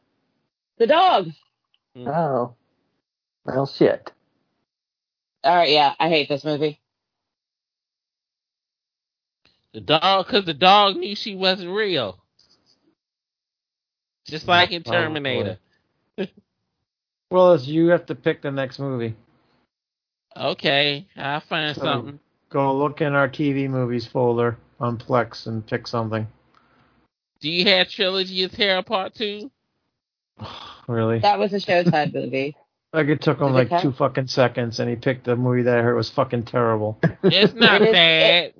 [0.79, 1.31] The dog.
[1.97, 2.09] Mm.
[2.09, 2.55] Oh.
[3.45, 4.13] Well, shit.
[5.43, 6.81] All right, yeah, I hate this movie.
[9.73, 12.23] The dog, because the dog knew she wasn't real.
[14.27, 14.83] Just like in
[16.19, 16.27] Oh,
[17.31, 17.37] boy.
[17.37, 17.49] Terminator.
[17.49, 19.15] Willis, you have to pick the next movie.
[20.37, 22.21] Okay, I'll find So- something.
[22.51, 26.27] Go look in our TV movies folder on Plex and pick something.
[27.41, 29.51] Do you have Trilogy of Terror Part 2?
[30.89, 31.21] Really?
[31.21, 32.57] That was a Showtime movie.
[32.93, 35.83] Like it took him like two fucking seconds, and he picked a movie that I
[35.83, 36.99] heard was fucking terrible.
[37.23, 38.55] It's not It is- bad.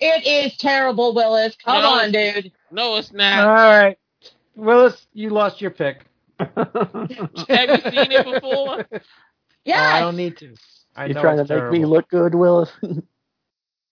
[0.00, 1.54] It is terrible, Willis.
[1.64, 1.88] Come No.
[1.90, 2.50] on, dude.
[2.72, 3.44] No, it's not.
[3.46, 3.96] All right,
[4.56, 6.04] Willis, you lost your pick.
[7.48, 8.84] Have you seen it before?
[9.64, 9.78] Yes.
[9.80, 10.54] Oh, I don't need to.
[10.96, 12.70] I You're trying to it's make me look good, Willis?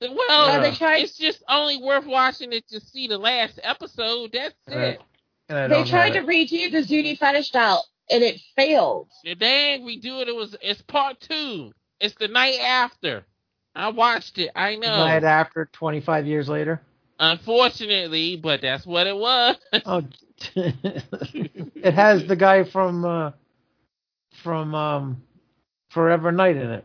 [0.00, 0.58] Well, Yeah.
[0.60, 4.32] they tried- it's just only worth watching it to see the last episode.
[4.32, 4.76] That's Right.
[4.94, 5.02] it.
[5.48, 6.32] I They tried to have it.
[6.50, 9.08] redo the Zuni fetish style, and it failed.
[9.24, 11.72] If they ain't redo it, it was it's part two.
[12.00, 13.24] It's the night after.
[13.74, 14.50] I watched it.
[14.56, 15.04] I know.
[15.06, 16.80] Night after, 25 years later.
[17.20, 19.56] Unfortunately, but that's what it was.
[19.86, 20.02] Oh,
[20.54, 23.30] it has the guy from uh,
[24.42, 25.22] from um,
[25.90, 26.84] Forever Knight in it.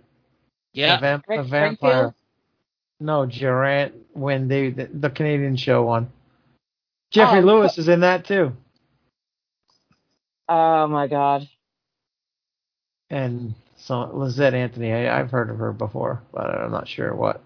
[0.73, 0.95] yeah.
[0.97, 1.77] The, vamp- the Rick vampire.
[1.77, 2.13] Springfield?
[2.99, 6.09] No, Geraint when they the, the Canadian show one.
[7.11, 8.51] Geoffrey Oh, Lewis is in that too,
[10.49, 11.47] Oh my god.
[13.09, 14.91] and so Lysette Anthony.
[14.93, 17.41] I, I've heard of her before, but I'm not sure what.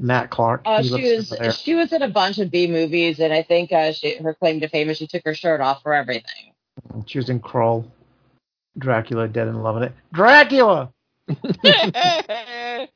[0.00, 0.62] Matt Clark.
[0.64, 3.92] Uh, she was she was in a bunch of B movies, and I think uh,
[3.92, 6.52] she, her claim to fame is she took her shirt off for everything.
[7.06, 7.86] She was in Krull,
[8.78, 9.92] Dracula, Dead and Loving It.
[10.12, 10.92] Dracula.
[11.28, 12.88] that's the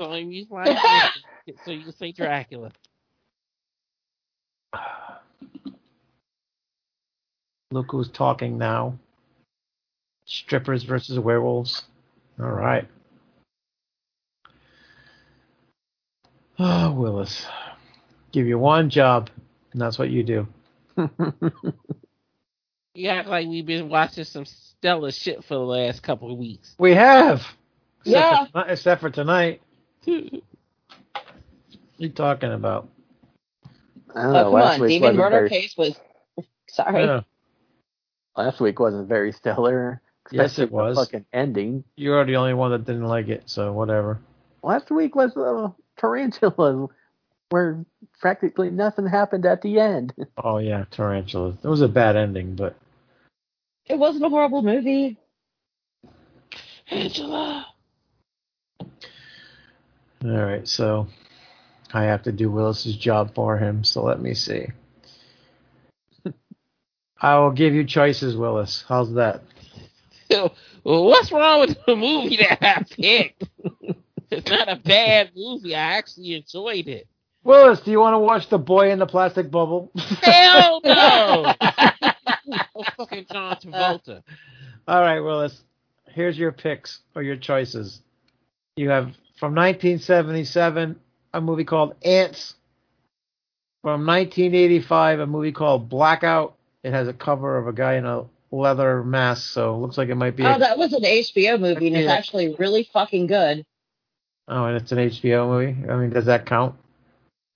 [0.00, 1.12] only reason why I
[1.44, 2.72] did it, so you can say Dracula.
[7.70, 8.98] Look who's talking now.
[10.24, 11.84] Strippers versus werewolves.
[12.40, 12.88] All right.
[16.58, 17.46] Oh, Willis.
[18.32, 19.30] Give you one job,
[19.72, 20.48] and that's what you do.
[22.94, 26.74] You act like we've been watching some stellar shit for the last couple of weeks.
[26.80, 27.42] We have.
[28.00, 28.44] Except Yeah.
[28.46, 29.62] For, tonight- except for tonight.
[30.04, 30.42] What
[31.98, 32.88] you talking about?
[34.16, 34.42] I don't Oh, know.
[34.46, 35.94] come last on, week Demon Murder very, Case was.
[36.68, 37.04] Sorry.
[37.04, 37.20] Yeah,
[38.36, 40.00] last week wasn't very stellar.
[40.32, 40.96] Yes, it was.
[40.96, 41.84] The fucking ending.
[41.94, 44.18] you are the only one that didn't like it, so whatever.
[44.64, 45.68] Last week was uh,
[45.98, 46.88] Tarantula,
[47.50, 47.84] where
[48.20, 50.14] practically nothing happened at the end.
[50.42, 51.58] Oh yeah, Tarantula.
[51.62, 52.76] It was a bad ending, but
[53.86, 55.18] It wasn't a horrible movie.
[56.90, 57.66] Angela.
[58.80, 58.86] all
[60.22, 60.66] right.
[60.66, 61.08] So
[61.92, 63.82] I have to do Willis's job for him.
[63.84, 64.68] So let me see.
[67.20, 68.84] I will give you choices, Willis.
[68.88, 69.42] How's that?
[70.82, 73.44] what's wrong with the movie that I picked?
[74.38, 75.74] It's not a bad movie.
[75.74, 77.06] I actually enjoyed it.
[77.44, 79.90] Willis, do you want to watch The Boy in the Plastic Bubble?
[80.22, 81.54] Hell no!
[82.74, 84.22] oh, fucking John Travolta.
[84.86, 85.62] All right, Willis.
[86.08, 88.02] Here's your picks or your choices.
[88.76, 89.04] You have
[89.38, 90.96] from 1977
[91.34, 92.54] a movie called Ants.
[93.82, 96.56] From 1985, a movie called Blackout.
[96.82, 100.08] It has a cover of a guy in a leather mask, so it looks like
[100.08, 100.44] it might be.
[100.44, 103.64] Oh, a- that was an HBO movie, and it's actually really fucking good.
[104.48, 105.88] Oh, and it's an HBO movie.
[105.90, 106.74] I mean, does that count?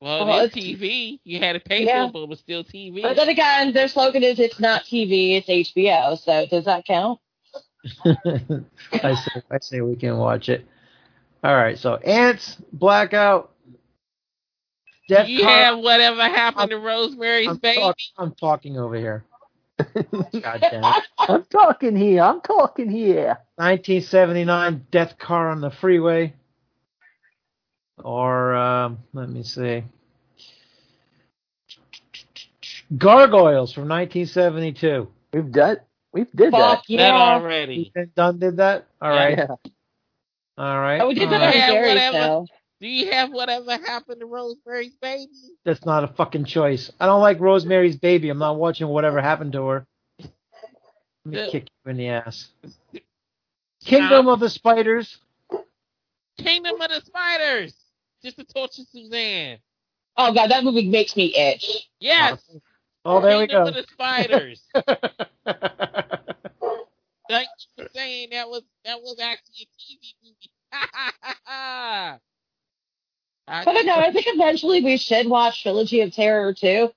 [0.01, 1.21] Well, Well, it's it's- TV.
[1.25, 2.05] You had to pay Yeah.
[2.05, 3.03] for it, but it was still TV.
[3.03, 7.21] But then again, their slogan is "It's not TV, it's HBO." So does that count?
[8.05, 10.67] I say, I say we can watch it.
[11.45, 13.51] All right, so Ants, Blackout,
[15.09, 17.81] Death you Car- have whatever happened to Rosemary's I'm, Baby.
[17.81, 19.25] talk- I'm talking over here.
[19.95, 21.03] God damn it.
[21.19, 22.23] I'm talking here.
[22.23, 23.39] I'm talking here.
[23.57, 26.35] 1979 Death Car on the Freeway.
[28.03, 29.85] Or, um, let me see.
[32.97, 35.09] Gargoyles from 1972.
[35.33, 35.79] We've done
[36.13, 36.77] we've did Fuck that.
[36.89, 37.13] That yeah.
[37.17, 37.75] already.
[37.89, 38.87] Ethan Dunn did that.
[39.01, 39.47] All right, Yeah.
[40.59, 41.01] all right.
[41.01, 41.69] Oh, we did all that right.
[41.71, 42.17] on Yeah, whatever.
[42.19, 42.47] show.
[42.81, 45.31] Do you have whatever happened to Rosemary's Baby?
[45.65, 46.91] That's not a fucking choice.
[47.01, 48.29] I don't like Rosemary's Baby.
[48.29, 49.87] I'm not watching whatever happened to her.
[50.19, 50.33] Let
[51.27, 52.49] me kick you in the ass.
[53.85, 55.19] Kingdom of the Spiders.
[56.39, 57.75] Kingdom of the Spiders.
[58.25, 59.59] Just to torture Suzanne.
[60.17, 61.89] Oh god, that movie makes me itch.
[62.01, 62.43] Yes.
[63.05, 63.63] Oh, oh there we go.
[63.67, 64.63] of the Spiders.
[67.29, 70.51] Thank you for saying that was that was actually a TV movie.
[73.49, 76.91] I, But no, I think eventually we should watch Trilogy of Terror too,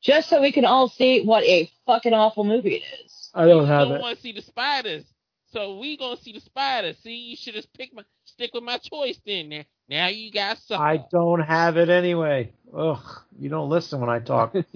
[0.00, 3.30] just so we can all see what a fucking awful movie it is.
[3.34, 4.00] I don't you have don't it.
[4.00, 5.04] want to see the spiders,
[5.52, 6.96] so we gonna see the spiders.
[7.02, 8.02] See, you should have picked my
[8.40, 9.50] stick with my choice then.
[9.50, 10.82] Now, now you got something.
[10.82, 12.52] I don't have it anyway.
[12.74, 13.02] Ugh,
[13.38, 14.54] you don't listen when I talk,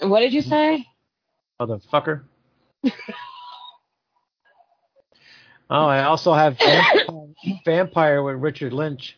[0.00, 0.84] What did you say?
[1.60, 2.22] motherfucker.
[2.84, 2.90] oh,
[5.70, 7.28] I also have Vampire,
[7.64, 9.16] Vampire with Richard Lynch.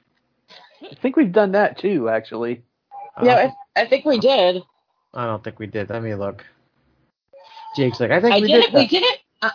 [0.85, 2.63] I think we've done that too, actually.
[3.17, 4.63] I Yeah, don't, I, I think we did.
[5.13, 5.91] I don't think we did.
[5.91, 6.45] Let me look.
[7.75, 8.75] Jake's like, I think I we did did.
[8.75, 8.75] it.
[8.75, 9.19] We did it.
[9.43, 9.51] Uh,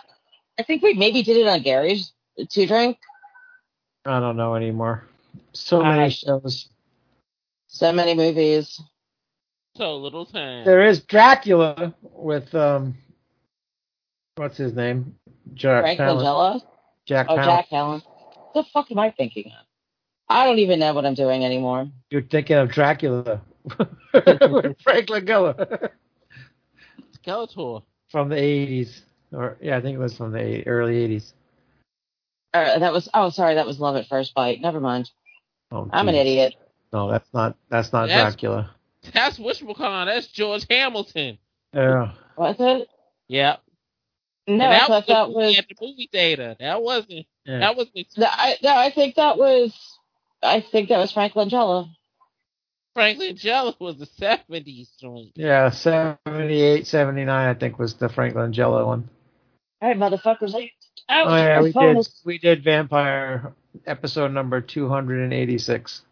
[0.58, 2.12] I think we maybe did it on Gary's
[2.50, 2.98] two drink.
[4.04, 5.04] I don't know anymore.
[5.52, 6.68] So many I- shows.
[7.68, 8.80] So many movies.
[9.76, 10.64] so little time.
[10.66, 12.94] There is Dracula with um,
[14.36, 15.14] what's his name?
[15.54, 16.22] Jack Frank Palance.
[16.22, 16.60] Langella.
[17.06, 17.44] Jack Oh, Palance.
[17.46, 18.02] Jack Palance.
[18.04, 19.66] What the fuck am I thinking of?
[20.28, 21.88] I don't even know what I'm doing anymore.
[22.10, 23.40] You're thinking of Dracula
[24.14, 25.88] with Frank Langella
[27.24, 27.82] Skeletor.
[28.10, 29.00] from the 80s,
[29.32, 31.32] or yeah, I think it was from the eight- early 80s.
[32.54, 33.08] Uh, that was.
[33.14, 34.60] Oh, sorry, that was Love at First Bite.
[34.60, 35.10] Never mind.
[35.70, 36.54] Oh, I'm an idiot.
[36.92, 37.56] No, that's not.
[37.70, 38.70] That's not That's- Dracula.
[39.12, 40.06] That's wishmacalling.
[40.06, 41.38] That's George Hamilton.
[41.74, 42.12] Yeah.
[42.36, 42.88] Was it?
[43.28, 43.60] Yep.
[44.46, 45.58] No, And I that thought was that was.
[45.58, 46.56] at the movie theater.
[46.60, 47.26] That wasn't.
[47.44, 47.58] yeah.
[47.60, 49.72] That was the No, I, no, I think that was.
[50.42, 51.88] I think that was Frank Langella.
[52.94, 55.32] Franklin Jello was the '70s joint.
[55.34, 59.08] Yeah, 78, 79, I think was the Frank Langella one.
[59.80, 60.54] All right, motherfuckers.
[60.54, 60.70] I,
[61.08, 61.96] ouch, Oh yeah, we did.
[61.98, 63.52] is- We did Vampire
[63.86, 66.02] episode number 286.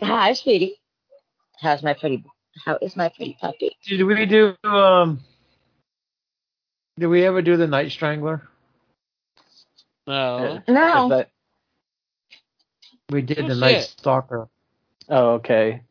[0.00, 0.80] Hi, sweetie.
[1.60, 2.24] How's my pretty?
[2.64, 3.76] How is my pretty puppy?
[3.86, 5.20] Did we do um?
[6.98, 8.48] Did we ever do the Night Strangler?
[10.06, 10.60] No.
[10.68, 11.04] No.
[11.04, 11.30] Is that-
[13.10, 13.82] We did Oh, the Night.
[13.82, 14.48] Stalker,
[15.08, 15.82] oh, okay.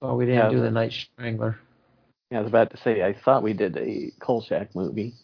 [0.00, 0.50] but we didn't Yeah.
[0.50, 1.58] do the Night Strangler.
[2.30, 5.14] Yeah, I was about to say I thought we did a Kolchak movie.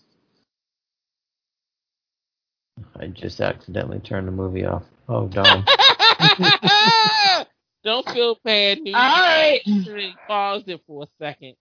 [2.99, 4.83] I just accidentally turned the movie off.
[5.09, 5.65] Oh darn!
[7.85, 8.81] Don't feel bad.
[8.81, 9.61] New All right.
[9.65, 11.55] York paused it for a second.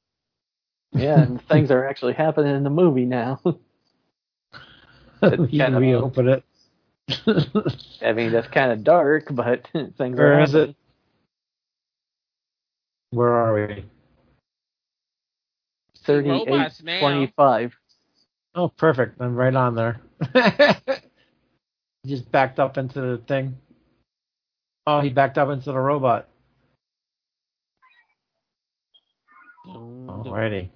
[0.94, 3.40] Yeah, and things are actually happening in the movie now.
[3.46, 3.58] you
[5.22, 6.44] kind of- reopen it.
[8.02, 10.70] I mean, that's kind of dark, but things Where are is happening.
[10.72, 10.76] it?
[13.12, 13.86] Where are we?
[16.06, 17.74] 38, 25.
[18.56, 19.22] Oh, perfect.
[19.22, 20.02] I'm right on there.
[22.08, 23.58] Just backed up into the thing.
[24.88, 26.28] Oh, he backed up into the robot.
[29.68, 30.70] Alrighty.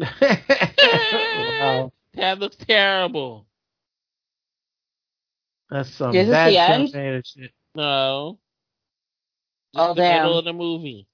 [0.00, 1.92] wow.
[2.14, 3.46] That looks terrible.
[5.70, 6.90] That's some Is this bad?
[6.92, 7.52] Terminator shit.
[7.76, 8.40] No.
[9.76, 10.22] Oh, Just the damn.
[10.24, 11.06] middle of the movie.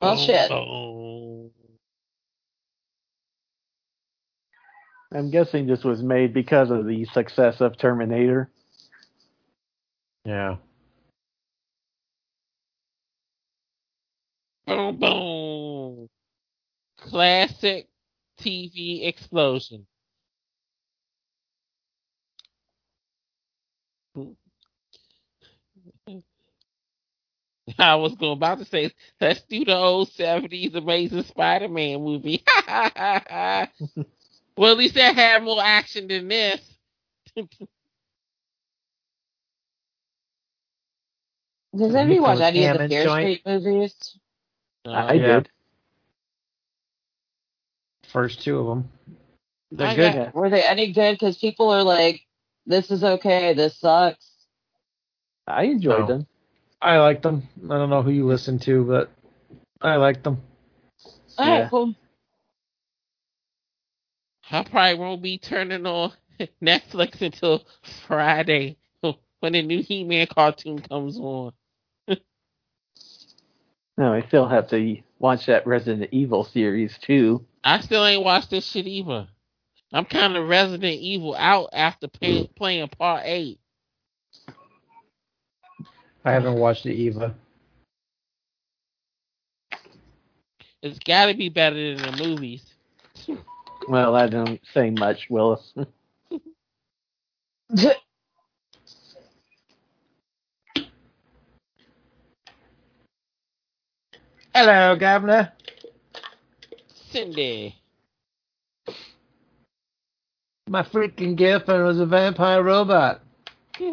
[0.00, 0.50] Well, shit.
[0.50, 1.15] Oh.
[5.16, 8.50] I'm guessing this was made because of the success of Terminator.
[10.24, 10.56] Yeah.
[14.66, 16.08] Boom, boom.
[16.98, 17.88] Classic
[18.38, 19.86] TV explosion.
[27.78, 32.44] I was going about to say, let's do the old 70s Amazing Spider Man movie.
[34.56, 36.60] well, at least that had more action than this.
[41.76, 43.08] Does anybody watch any of the Hammond Fear.
[43.10, 44.18] Street movies?
[44.86, 45.26] Uh, I yeah.
[45.26, 45.50] did.
[48.12, 48.88] First two of them.
[49.72, 50.14] They're I good.
[50.14, 51.12] got- Were they any good?
[51.12, 52.22] Because people are like,
[52.64, 53.52] "This is okay.
[53.52, 54.30] This sucks."
[55.46, 56.06] I enjoyed No.
[56.06, 56.26] them.
[56.80, 57.42] I liked them.
[57.64, 59.10] I don't know who you listen to, but
[59.82, 60.40] I liked them.
[61.38, 61.68] All right, Yeah.
[61.68, 61.94] cool.
[64.50, 66.12] I probably won't be turning on
[66.62, 67.64] Netflix until
[68.06, 68.76] Friday
[69.40, 71.52] when the new He-Man cartoon comes on.
[73.98, 77.46] No, I still have to watch that Resident Evil series too.
[77.64, 79.26] I still ain't watched this shit either.
[79.90, 82.54] I'm kind of Resident Evil out after pay, mm.
[82.54, 83.58] playing Part Eight.
[86.26, 87.34] I haven't watched the Eva.
[90.82, 92.64] It's got to be better than the movies.
[93.88, 95.72] Well, I don't say much, Willis.
[104.54, 105.52] Hello, Governor.
[107.10, 107.76] Cindy.
[110.68, 113.22] My freaking girlfriend was a vampire robot.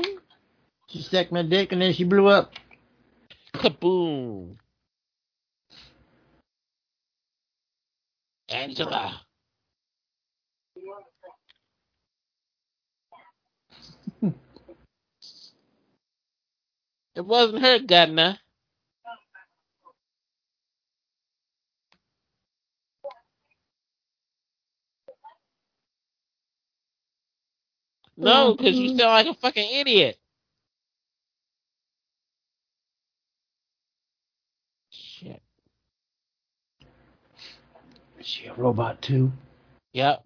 [0.90, 2.54] She stuck my dick and then she blew up.
[3.56, 4.58] Kaboom.
[8.48, 9.22] Angela.
[17.16, 18.40] It wasn't her, Gardner.
[28.18, 29.00] No, because you mm-hmm.
[29.00, 30.18] sound like a fucking idiot.
[34.92, 35.42] Shit.
[38.20, 39.32] Is she a robot too?
[39.94, 40.24] Yep.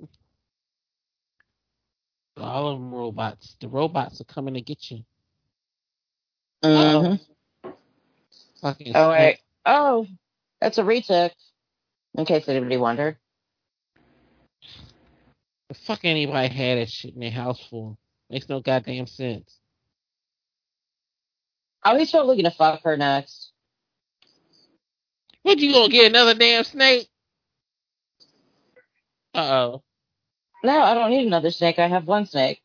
[2.37, 3.55] All of them robots.
[3.61, 5.03] The robots are coming to get you.
[6.63, 7.19] Mhm.
[8.61, 9.39] Fucking Oh wait.
[9.65, 10.07] Oh,
[10.59, 11.33] that's a retook.
[12.15, 13.17] In case anybody wondered.
[15.69, 17.97] The fuck anybody had that shit in their house for?
[18.29, 19.59] Makes no goddamn sense.
[21.85, 23.51] Oh, he's still looking to fuck her next.
[25.43, 27.07] What you gonna get another damn snake?
[29.33, 29.83] Uh oh.
[30.63, 31.79] No, I don't need another snake.
[31.79, 32.61] I have one snake.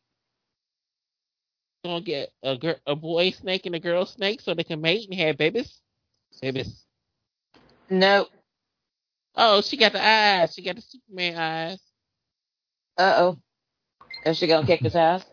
[1.83, 5.09] Gonna get a gir- a boy snake and a girl snake so they can mate
[5.09, 5.81] and have babies.
[6.41, 6.85] Babies.
[7.89, 8.29] Nope.
[9.35, 10.53] Oh, she got the eyes.
[10.53, 11.79] She got the Superman eyes.
[12.97, 13.39] Uh oh.
[14.25, 15.25] Is she gonna kick his ass?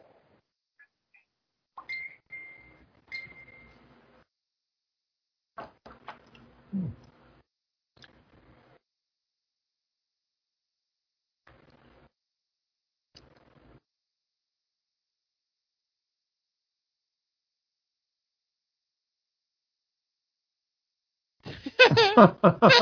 [22.17, 22.37] oh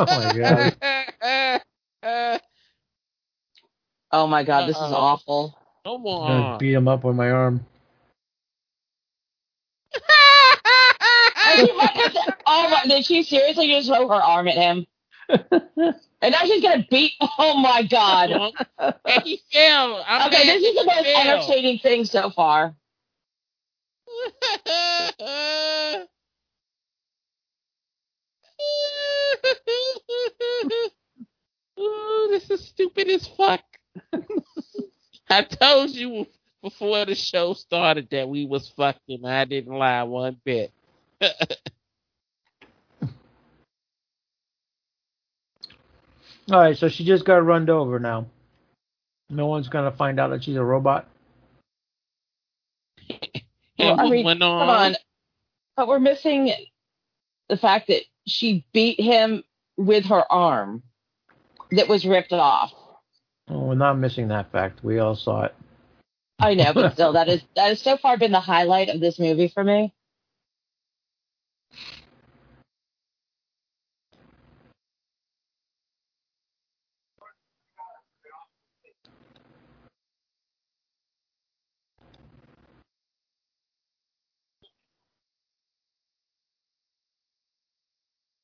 [0.09, 0.75] my
[2.03, 2.41] god.
[4.11, 4.95] Oh my god, this is Uh-oh.
[4.95, 5.59] awful.
[5.85, 6.59] Come I'm gonna on.
[6.59, 7.65] beat him up with my arm.
[11.51, 11.69] And
[12.47, 14.87] oh my, did she seriously just throw her arm at him?
[16.21, 17.13] And now she's gonna beat.
[17.39, 18.31] Oh my god.
[19.05, 20.05] and he fell.
[20.07, 21.29] I'm Okay, this is the most fell.
[21.37, 22.75] entertaining thing so far.
[31.79, 33.63] Ooh, this is stupid as fuck.
[35.31, 36.27] I told you
[36.63, 39.25] before the show started that we was fucking.
[39.25, 40.73] I didn't lie one bit.
[46.51, 48.27] All right, so she just got runned over now.
[49.29, 51.07] No one's gonna find out that she's a robot.
[53.79, 54.61] Well, I what mean, went on?
[54.61, 54.97] Come on.
[55.77, 56.53] But we're missing
[57.49, 59.43] the fact that she beat him
[59.77, 60.83] with her arm
[61.71, 62.73] that was ripped off.
[63.49, 64.85] Oh, we're not missing that fact.
[64.85, 65.55] We all saw it.
[66.39, 69.19] I know, but still, that is that has so far been the highlight of this
[69.19, 69.93] movie for me.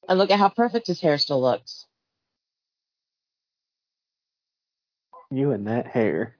[0.08, 1.86] And look at how perfect his hair still looks.
[5.30, 6.36] You and that hair.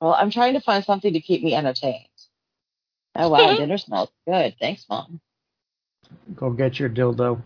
[0.00, 2.06] Well, I'm trying to find something to keep me entertained.
[3.16, 4.56] Oh wow, dinner smells good.
[4.60, 5.20] Thanks, mom.
[6.34, 7.40] Go get your dildo.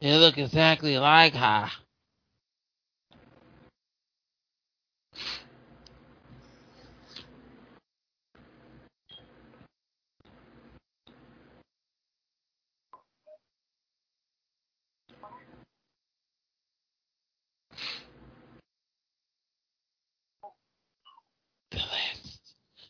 [0.00, 1.70] They look exactly like her.
[21.70, 22.40] The list.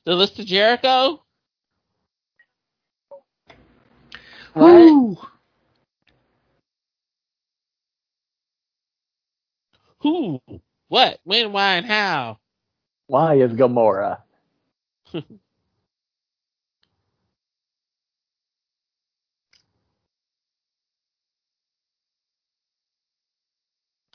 [0.06, 1.20] The list of Jericho?
[4.54, 5.18] What?
[9.98, 10.40] Who?
[10.86, 11.18] What?
[11.24, 11.50] When?
[11.52, 11.74] Why?
[11.74, 12.38] And how?
[13.08, 14.22] Why is Gamora?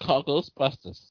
[0.01, 1.01] Call Ghostbusters.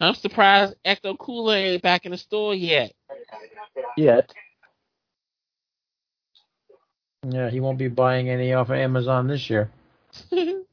[0.00, 2.92] I'm surprised Ecto Cooler ain't back in the store yet.
[3.96, 4.32] Yet.
[7.26, 9.70] Yeah, he won't be buying any off of Amazon this year.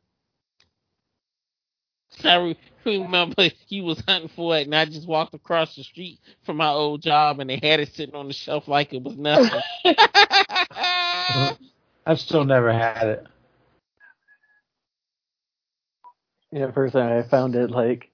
[2.24, 6.20] I re- remember he was hunting for it, and I just walked across the street
[6.43, 9.18] from my old job, and they had it sitting on the shelf like it was
[9.18, 9.62] nothing.
[12.05, 13.28] I've still never had it.
[16.52, 18.10] Yeah, first time I found it, like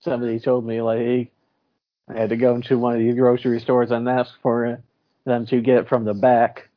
[0.00, 1.32] somebody told me, like
[2.08, 4.80] I had to go into one of these grocery stores and ask for it
[5.24, 6.68] them to get it from the back.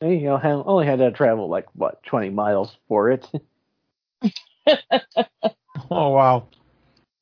[0.00, 3.26] And, you know, I only had to travel like what twenty miles for it.
[5.90, 6.48] Oh wow!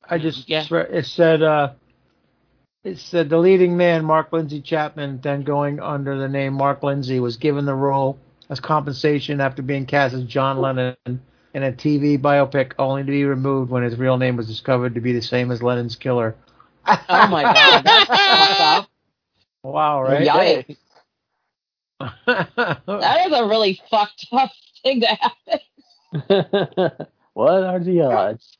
[0.09, 0.65] I just Yeah.
[0.69, 1.73] it said uh,
[2.83, 7.19] it said the leading man Mark Lindsay Chapman, then going under the name Mark Lindsay,
[7.19, 8.17] was given the role
[8.49, 10.95] as compensation after being cast as John Lennon
[11.53, 15.01] in a TV biopic, only to be removed when his real name was discovered to
[15.01, 16.35] be the same as Lennon's killer.
[16.85, 18.89] Oh my god, that's fucked up.
[19.63, 20.03] Wow!
[20.03, 20.27] Right?
[20.27, 20.77] Yikes.
[22.25, 24.51] That is a really fucked up
[24.81, 25.59] thing to happen.
[27.33, 28.57] what are the odds?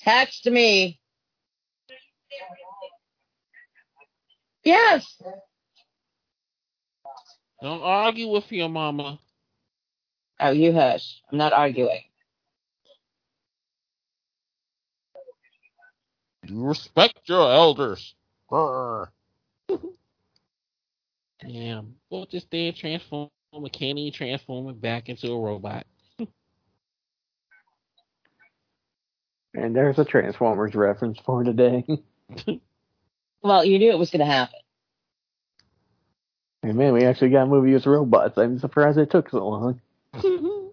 [0.00, 1.00] Text me.
[4.62, 5.20] Yes.
[7.62, 9.18] Don't argue with your mama.
[10.40, 11.22] Oh, you hush.
[11.30, 12.02] I'm not arguing.
[16.46, 18.14] You respect your elders.
[18.50, 19.08] Grr.
[21.40, 21.96] Damn.
[22.10, 25.86] Well, just then transform a candy transform it back into a robot.
[29.54, 31.84] And there's a Transformers reference for today.
[33.42, 34.58] Well, you knew it was going to happen.
[36.62, 38.38] And man, we actually got a movie with robots.
[38.38, 39.80] I'm surprised it took so long.
[40.22, 40.68] do,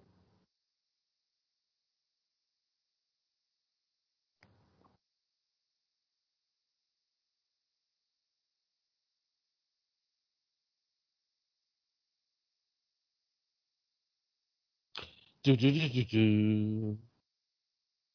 [15.44, 16.98] do, do, do, do.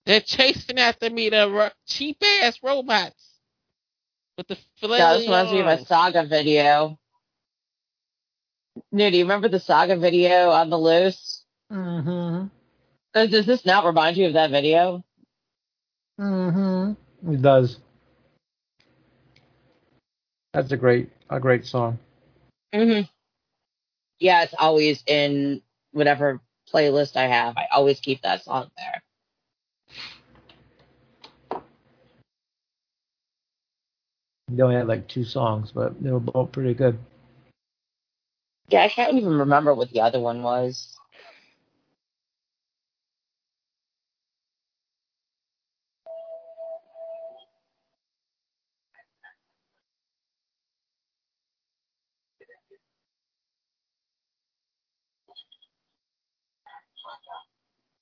[0.06, 3.26] They're chasing after me, the ro- cheap ass robots.
[4.38, 7.00] With the filet That was reminds me of a saga video.
[8.92, 11.44] No, do you remember the saga video on the loose?
[11.72, 12.48] mm-hmm.
[13.14, 15.04] Does, this not remind you of that video?
[16.20, 17.34] Mm-hmm.
[17.34, 17.80] It does.
[20.54, 21.98] That's a great a great song.
[22.74, 23.10] Mm-hmm.
[24.20, 25.62] Yeah, it's always in
[25.92, 26.42] whatever
[26.72, 27.58] playlist I have.
[27.58, 29.02] I always keep that song there.
[34.50, 36.98] They only had like two songs, but they were both pretty good.
[38.72, 40.96] Yeah, I can't even remember what the other one was.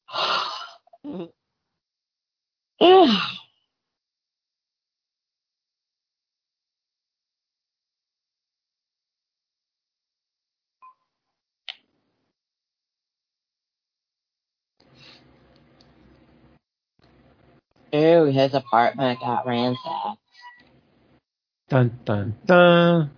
[2.81, 3.38] Ugh.
[17.95, 20.19] Ooh, his apartment got ransacked.
[21.69, 23.11] Dun dun dun.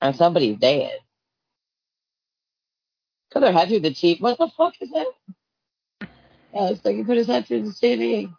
[0.00, 0.98] And somebody's dead.
[3.30, 4.20] Put their head through the TV.
[4.20, 5.06] What the fuck is that?
[6.54, 8.32] Yeah, it's like he put his head through the TV.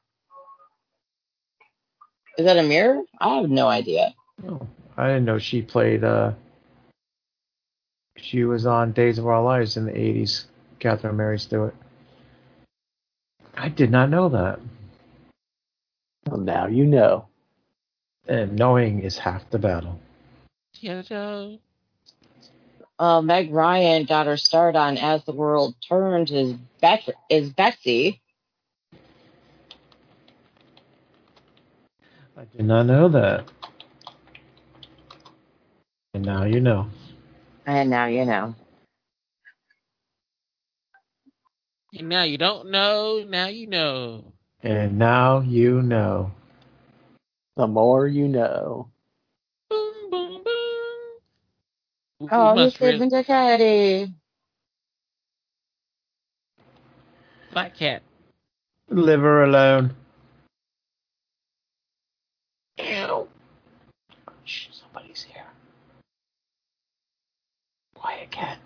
[2.38, 3.02] Is that a mirror?
[3.20, 4.14] I have no idea.
[4.48, 6.04] Oh, I didn't know she played.
[6.04, 6.34] uh
[8.18, 10.46] She was on Days of Our Lives in the '80s.
[10.80, 11.76] Catherine Mary Stewart.
[13.56, 14.60] I did not know that.
[16.28, 17.28] Well, now you know.
[18.28, 20.00] And knowing is half the battle.
[20.82, 21.60] Jojo.
[22.98, 28.22] Uh, Meg Ryan got her start on As the World Turned is, Bet- is Betsy.
[32.38, 33.50] I did not know that.
[36.14, 36.88] And now you know.
[37.66, 38.56] And now you know.
[41.96, 44.24] And now you don't know, now you know.
[44.64, 46.32] And now you know.
[47.56, 48.90] The more you know.
[49.70, 51.20] Boom, boom, boom.
[52.32, 54.14] Oh, he's must really- sleeping to Caddy.
[57.52, 58.02] Black cat.
[58.90, 59.96] Leave her alone.
[62.80, 63.28] Ew.
[64.46, 65.46] Shh, somebody's here.
[67.94, 68.58] Quiet cat.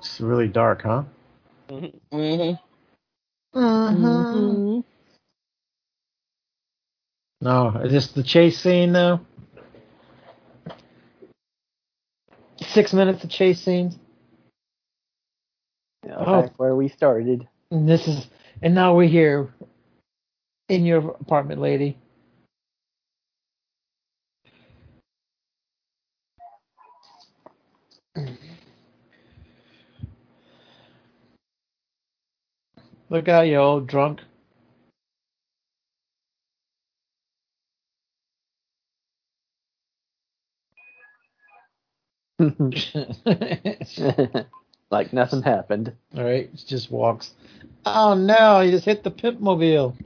[0.00, 1.02] It's really dark, huh?
[1.68, 1.92] Mhm.
[2.10, 2.56] Mm-hmm.
[3.54, 4.84] Mhm.
[7.42, 9.20] No, is this the chase scene now?
[12.62, 13.98] Six minutes of chase scenes.
[16.06, 16.42] Yeah, Oh.
[16.42, 17.46] Back where we started.
[17.70, 18.26] And this is,
[18.62, 19.52] and now we're here
[20.70, 21.98] in your apartment, lady.
[33.10, 34.20] Look out, you old drunk.
[44.90, 45.92] Like nothing happened.
[46.16, 47.30] All right, just walks.
[47.86, 49.96] Oh no, he just hit the pimp mobile.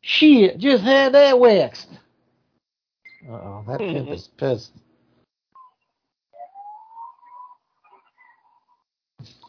[0.00, 1.88] Shit, just had that waxed.
[3.28, 4.72] Uh oh, that pimp is pissed.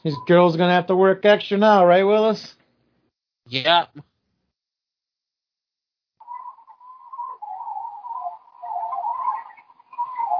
[0.05, 2.55] His girl's gonna have to work extra now, right, Willis?
[3.49, 3.89] Yep.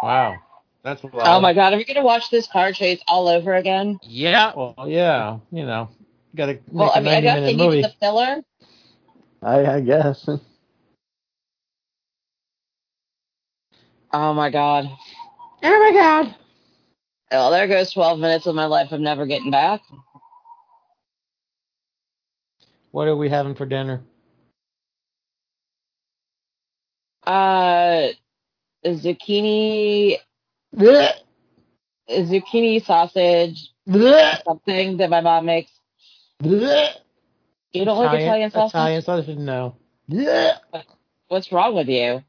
[0.03, 0.36] Wow,
[0.84, 1.09] that's a.
[1.16, 3.99] Oh my god, are we gonna watch this car chase all over again?
[4.03, 4.53] Yeah.
[4.55, 5.89] Well, yeah, you know,
[6.36, 8.43] gotta make Well, a I mean, I 90 guess they minute needed the filler.
[9.41, 10.30] I, I guess.
[14.13, 14.89] Oh my god.
[15.61, 16.36] Oh my god.
[17.32, 19.82] Well, there goes 12 minutes of my life I'm never getting back.
[22.91, 24.03] What are we having for dinner?
[27.26, 28.09] Uh,
[28.86, 30.17] zucchini,
[30.76, 31.13] Blech,
[32.09, 35.71] zucchini sausage, blech, something that my mom makes.
[36.41, 36.93] blech.
[37.73, 38.76] You don't like Italian sausage?
[38.76, 39.38] Italian sausage?
[39.38, 39.76] No.
[40.09, 40.59] Blech.
[41.28, 42.23] What's wrong with you?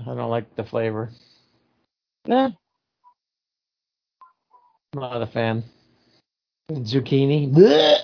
[0.00, 1.10] I don't like the flavor.
[2.26, 2.50] Nah.
[4.96, 5.62] I'm not a fan.
[6.72, 7.52] Zucchini.
[7.52, 7.98] Blech.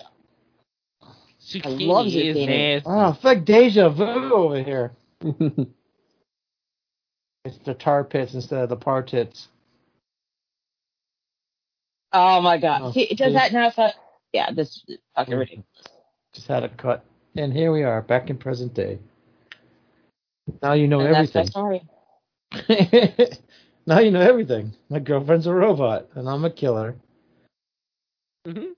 [1.41, 2.83] Zucchini love is zucchini.
[2.85, 4.93] Oh, ah, fuck deja vu over here.
[7.45, 9.49] It's the tar pits instead of the partits.
[12.13, 12.83] Oh my god.
[12.85, 13.95] Oh, See, does that now sound?
[14.33, 15.39] Yeah, this is fucking mm.
[15.41, 15.67] ridiculous.
[16.33, 17.05] Just had a cut.
[17.35, 19.01] And here we are, back in present day.
[20.63, 21.89] Now you know And that's my everything.
[22.71, 23.29] story.
[23.87, 24.73] now you know everything.
[24.91, 26.97] My girlfriend's a robot, and I'm a killer.
[28.47, 28.73] Mm-hmm.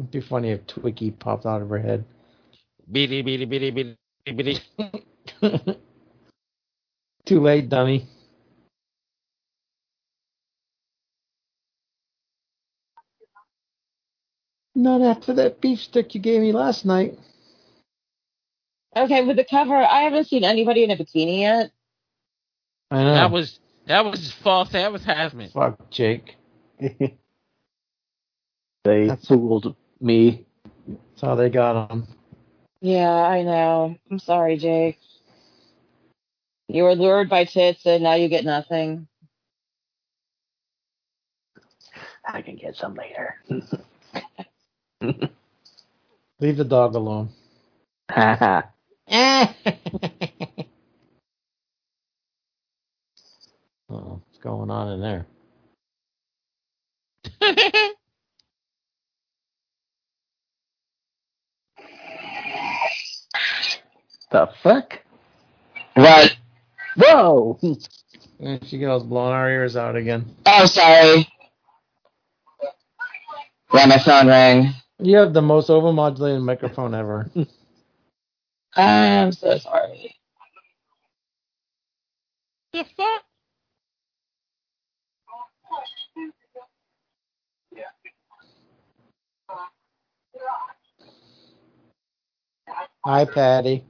[0.00, 2.04] It'd be funny if Twiggy popped out of her head.
[2.90, 3.96] Bitty, bitty, bitty, bitty,
[4.26, 4.60] bitty.
[7.26, 8.06] Too late, dummy.
[14.74, 17.18] Not after that beef stick you gave me last night.
[19.04, 21.70] Okay, with the cover, I haven't seen anybody in a bikini yet.
[22.90, 23.14] I know.
[23.14, 25.52] That was that was false advertisement.
[25.52, 26.36] Fuck Jake.
[26.80, 27.16] they
[28.84, 30.46] That's- fooled me.
[30.86, 32.06] That's how they got him.
[32.80, 33.96] Yeah, I know.
[34.10, 34.98] I'm sorry, Jake.
[36.68, 39.08] You were lured by tits, and now you get nothing.
[42.24, 43.36] I can get some later.
[46.40, 47.30] Leave the dog alone.
[53.90, 55.26] Oh, what's going on in there?
[64.30, 65.00] the fuck?
[65.94, 66.36] What?
[66.96, 67.58] Whoa!
[68.40, 70.26] And she goes blowing our ears out again.
[70.46, 71.28] Oh, sorry.
[73.72, 74.74] Yeah, my phone rang.
[75.00, 77.30] You have the most overmodulated microphone ever.
[78.76, 80.14] I'm so sorry.
[82.72, 83.22] the fuck?
[93.04, 93.84] Hi, Patty.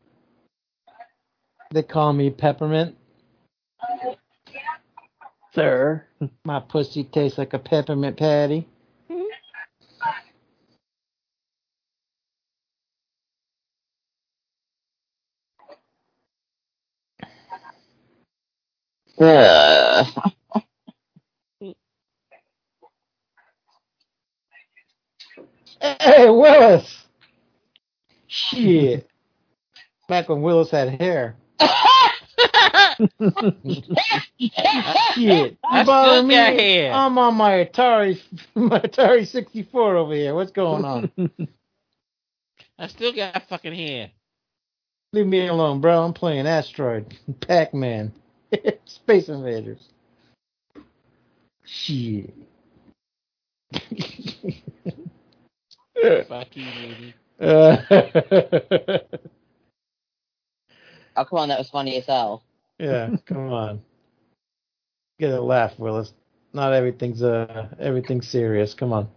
[1.73, 2.97] They call me Peppermint.
[5.55, 6.07] Sir.
[6.45, 8.69] My pussy tastes like a peppermint patty.
[19.21, 20.07] Ugh.
[25.81, 27.07] Hey, Willis!
[28.27, 29.09] Shit.
[30.09, 31.37] Back when Willis had hair.
[35.15, 35.59] Shit.
[35.65, 36.35] I still me?
[36.35, 36.93] got hair.
[36.93, 38.21] I'm on my Atari,
[38.55, 40.35] my Atari 64 over here.
[40.35, 41.11] What's going on?
[42.79, 44.11] I still got fucking hair.
[45.13, 46.05] Leave me alone, bro.
[46.05, 48.13] I'm playing Asteroid, Pac-Man,
[48.85, 49.89] Space Invaders.
[51.65, 52.35] Shit.
[56.29, 57.15] Fuck you, lady.
[57.41, 57.77] Uh,
[61.19, 62.45] Oh, come on, that was funny as hell.
[62.79, 63.81] yeah, come on.
[65.19, 66.13] Get a laugh, Willis.
[66.53, 68.73] Not everything's uh everything's serious.
[68.73, 69.09] Come on.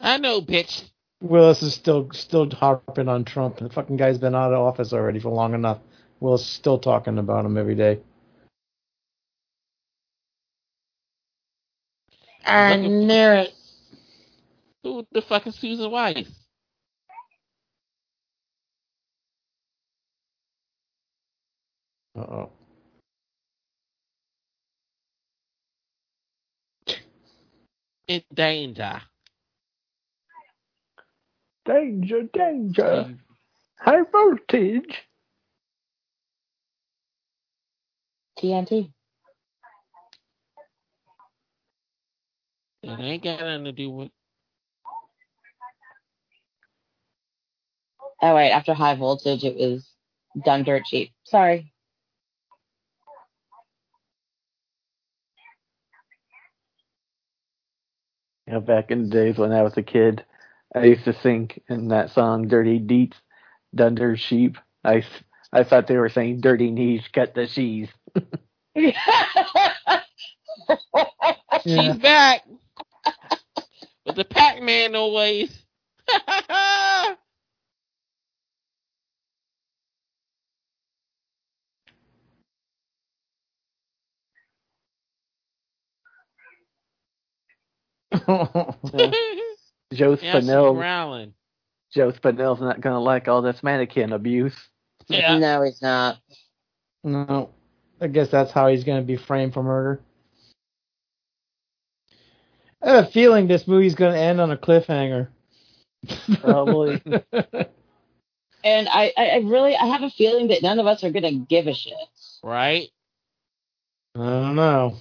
[0.00, 0.84] I know, bitch.
[1.20, 3.58] Willis is still still harping on Trump.
[3.58, 5.78] The fucking guy's been out of office already for long enough.
[6.20, 8.00] Willis is still talking about him every day.
[12.44, 13.54] I Looking- knew it.
[14.82, 16.28] Who the fuck is Susan Weiss?
[22.16, 22.50] Uh oh.
[28.08, 29.02] In danger.
[31.64, 33.16] danger, danger.
[33.80, 35.05] High voltage.
[38.38, 38.92] TNT.
[42.82, 44.10] It ain't got nothing to do with.
[48.22, 49.88] Oh wait, after high voltage, it was
[50.44, 51.12] done dirt cheap.
[51.24, 51.72] Sorry.
[58.46, 60.24] You know, back in the days when I was a kid,
[60.74, 63.16] I used to sing in that song "Dirty Deets,
[63.74, 65.04] Dunder Sheep." I
[65.52, 67.88] I thought they were saying "Dirty Knees, cut the cheese."
[71.64, 71.92] Yeah.
[71.92, 72.42] She's back
[74.06, 75.64] with the Pac-Man noise.
[89.94, 91.34] Joe yeah, she's Spinell, growling.
[91.92, 94.56] Joe Spinell's not gonna like all this mannequin abuse.
[95.08, 95.38] Yeah.
[95.38, 96.18] No, he's not.
[97.04, 97.55] no.
[98.00, 100.00] I guess that's how he's going to be framed for murder.
[102.82, 105.28] I have a feeling this movie's going to end on a cliffhanger.
[106.40, 107.02] Probably.
[108.66, 111.30] And I, I, I really, I have a feeling that none of us are gonna
[111.30, 111.94] give a shit.
[112.42, 112.88] Right?
[114.16, 114.96] I don't know.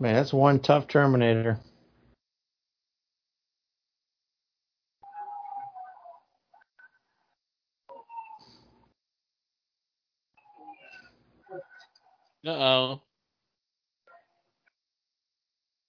[0.00, 1.60] Man, that's one tough Terminator.
[12.46, 13.02] Uh oh.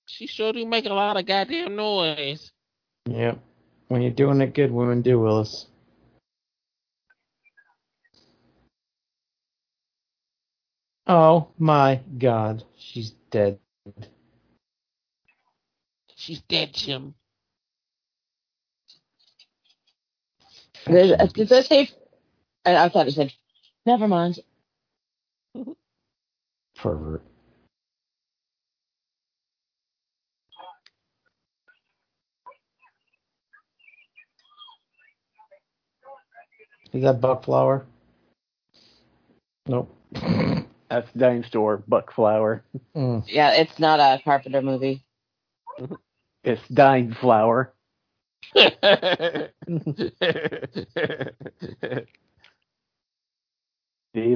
[0.07, 2.51] She sure do make a lot of goddamn noise.
[3.05, 3.39] Yep.
[3.89, 5.67] When you're doing it good, women do, Willis.
[11.05, 13.59] Oh my god, she's dead.
[16.15, 17.13] She's dead, Jim.
[20.85, 21.89] Does, uh, does that say?
[22.65, 23.31] I, I thought it said.
[23.85, 24.39] Never mind.
[26.77, 27.21] Pervert.
[36.93, 37.85] Is that Buck Flower?
[39.67, 39.93] Nope.
[40.89, 42.63] That's Dime Store Buck Flower.
[42.95, 43.23] Mm.
[43.27, 45.03] Yeah, it's not a Carpenter movie.
[46.43, 47.73] It's Dine Flower.
[48.55, 48.69] These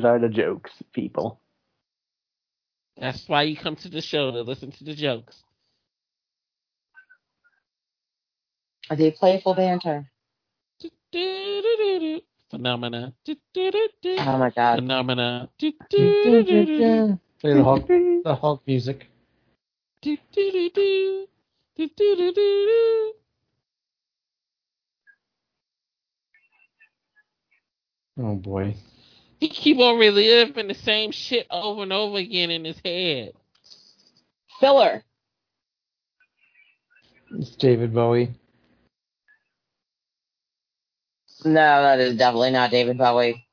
[0.05, 1.39] are the jokes, people.
[3.01, 5.41] That's why you come to the show to listen to the jokes.
[8.95, 10.05] The playful banter.
[12.51, 13.13] Phenomena.
[13.27, 14.79] Oh my god.
[14.79, 15.49] Phenomena.
[17.41, 17.87] Play the Hulk,
[18.23, 19.07] the Hulk music.
[28.19, 28.75] Oh boy.
[29.41, 33.33] He keep on reliving the same shit over and over again in his head.
[34.59, 35.03] Filler.
[37.31, 38.29] It's David Bowie.
[41.43, 43.43] No, that is definitely not David Bowie.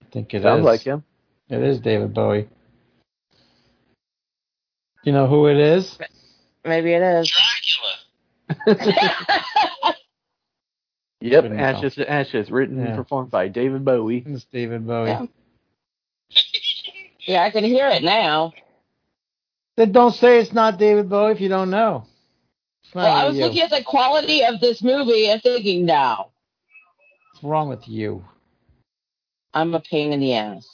[0.00, 0.44] I think it is.
[0.44, 1.04] Sounds like him.
[1.50, 2.48] It is David Bowie.
[5.04, 5.98] You know who it is?
[6.64, 7.30] Maybe it is.
[11.22, 12.86] Yep, Couldn't Ashes to Ashes, written Yeah.
[12.86, 14.24] and performed by David Bowie.
[14.26, 15.08] It's David Bowie.
[15.08, 15.26] Yeah.
[17.20, 18.52] Yeah, I can hear it now.
[19.76, 22.04] Then don't say it's not David Bowie if you don't know.
[22.94, 23.44] Well, I was you.
[23.44, 26.30] looking at the quality of this movie and thinking, now.
[27.32, 28.24] What's wrong with you?
[29.54, 30.66] I'm a pain in the ass.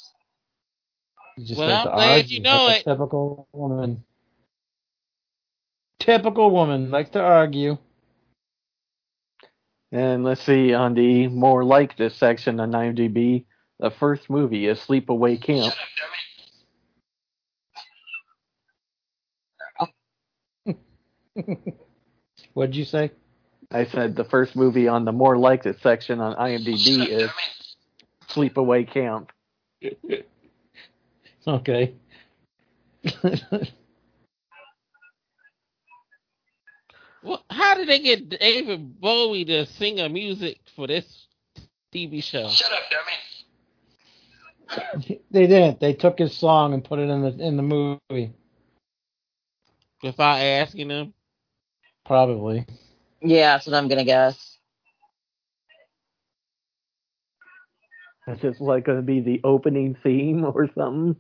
[1.39, 2.93] Just Well, like I'm glad you know like a it.
[2.95, 4.05] Typical woman.
[6.01, 7.77] Typical woman likes to argue.
[9.93, 13.45] And let's see, on the more like this section on IMDb,
[13.81, 15.75] the first movie is Sleepaway Camp.
[22.55, 23.13] What'd you say?
[23.71, 27.31] I said the first movie on the more like this section on IMDb is
[28.29, 29.33] Sleepaway Camp.
[31.47, 31.95] Okay.
[37.23, 41.27] Well, how did they get David Bowie to sing a music for this
[41.93, 42.49] TV show?
[42.49, 43.13] Shut up, dummy.
[45.31, 45.81] they didn't.
[45.81, 48.33] They took his song and put it in the in the movie.
[50.03, 51.15] Without asking him?
[52.07, 52.67] Probably.
[53.21, 54.59] Yeah, that's what I'm gonna guess.
[58.29, 61.17] That's just like going to be the opening theme or something.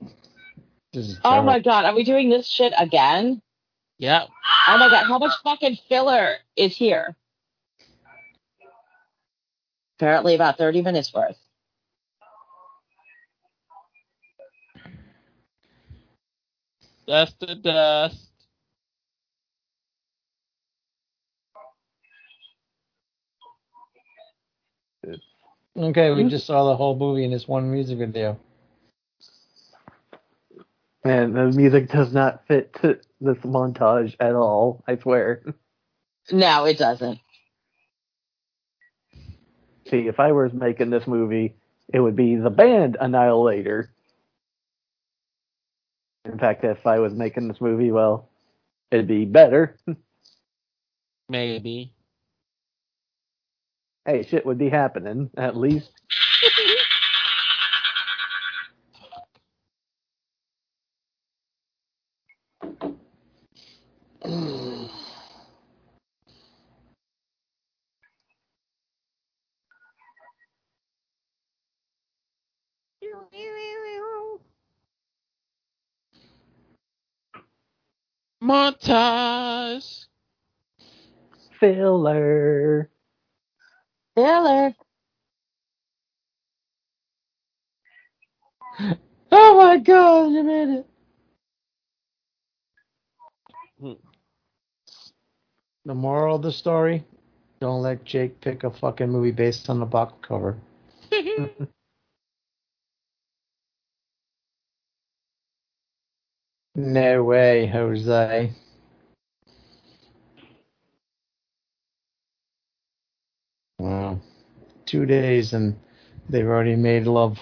[0.00, 0.16] This is
[1.24, 3.42] Oh my god, are we doing this shit again?
[3.98, 4.24] Yeah.
[4.68, 7.16] Oh my god, how much fucking filler is here?
[9.98, 11.38] Apparently about 30 minutes worth.
[17.06, 18.26] Dust to dust.
[25.76, 28.38] Okay, we just saw the whole movie in this one music video.
[31.06, 35.42] And the music does not fit to this montage at all, I swear.
[36.32, 37.20] No, it doesn't.
[39.88, 41.54] See, if I was making this movie,
[41.94, 43.90] it would be the band Annihilator.
[46.24, 48.28] In fact, if I was making this movie, well,
[48.90, 49.76] it'd be better.
[51.28, 51.92] Maybe.
[54.04, 55.90] hey, shit would be happening, at least.
[78.46, 80.06] Montage.
[81.58, 82.88] Filler.
[84.14, 84.74] Filler.
[89.32, 90.86] Oh my god, you made it.
[93.80, 93.92] Hmm.
[95.84, 97.04] The moral of the story:
[97.60, 100.56] Don't let Jake pick a fucking movie based on the box cover.
[106.78, 108.52] No way, Jose.
[113.78, 114.20] Wow.
[114.84, 115.74] Two days and
[116.28, 117.38] they've already made love.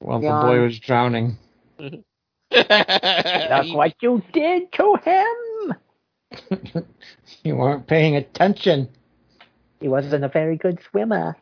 [0.00, 1.38] While the boy was drowning.
[2.50, 6.84] That's what you did to him.
[7.44, 8.90] you weren't paying attention.
[9.80, 11.34] He wasn't a very good swimmer.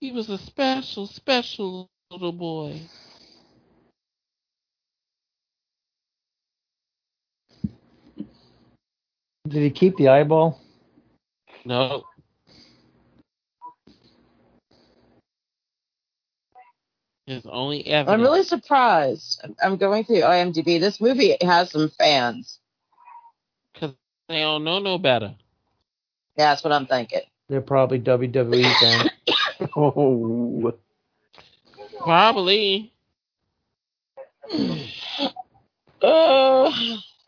[0.00, 2.80] He was a special, special little boy.
[9.50, 10.60] Did he keep the eyeball?
[11.64, 12.04] No.
[17.26, 18.14] His only evidence.
[18.14, 19.40] I'm really surprised.
[19.42, 20.78] I'm- I'm going through IMDb.
[20.78, 22.60] This movie has some fans.
[23.72, 23.94] Because
[24.28, 25.34] they don't know no better.
[26.36, 27.22] Yeah, that's what I'm thinking.
[27.48, 29.10] They're probably WWE fans.
[29.76, 30.72] Oh.
[31.98, 32.92] Probably.
[36.02, 36.72] Oh,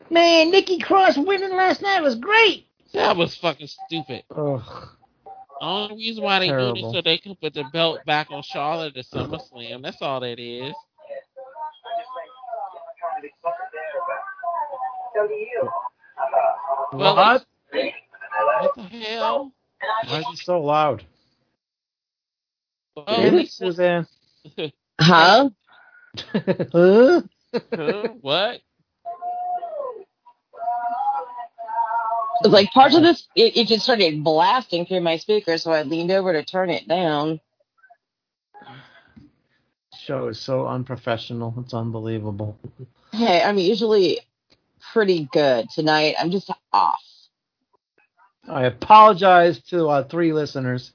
[0.09, 2.67] Man, Nikki Cross winning last night was great.
[2.93, 4.23] That was fucking stupid.
[4.35, 4.61] Ugh.
[5.59, 8.43] The only reason why they do this so they can put the belt back on
[8.43, 9.81] Charlotte at SummerSlam.
[9.81, 10.73] That's all that is.
[16.91, 17.45] Well, What?
[17.71, 19.51] What the hell?
[20.07, 21.05] Why is it so loud?
[22.95, 24.07] Well, Is it, Suzanne?
[24.99, 25.49] huh?
[26.71, 27.21] huh?
[27.73, 28.07] Huh?
[28.21, 28.61] what?
[32.45, 36.11] Like parts of this, it, it just started blasting through my speaker, so I leaned
[36.11, 37.39] over to turn it down.
[39.95, 41.53] Show is so unprofessional.
[41.59, 42.57] It's unbelievable.
[43.11, 44.19] Hey, I'm usually
[44.91, 46.15] pretty good tonight.
[46.19, 46.99] I'm just off.
[48.47, 50.91] I apologize to our three listeners.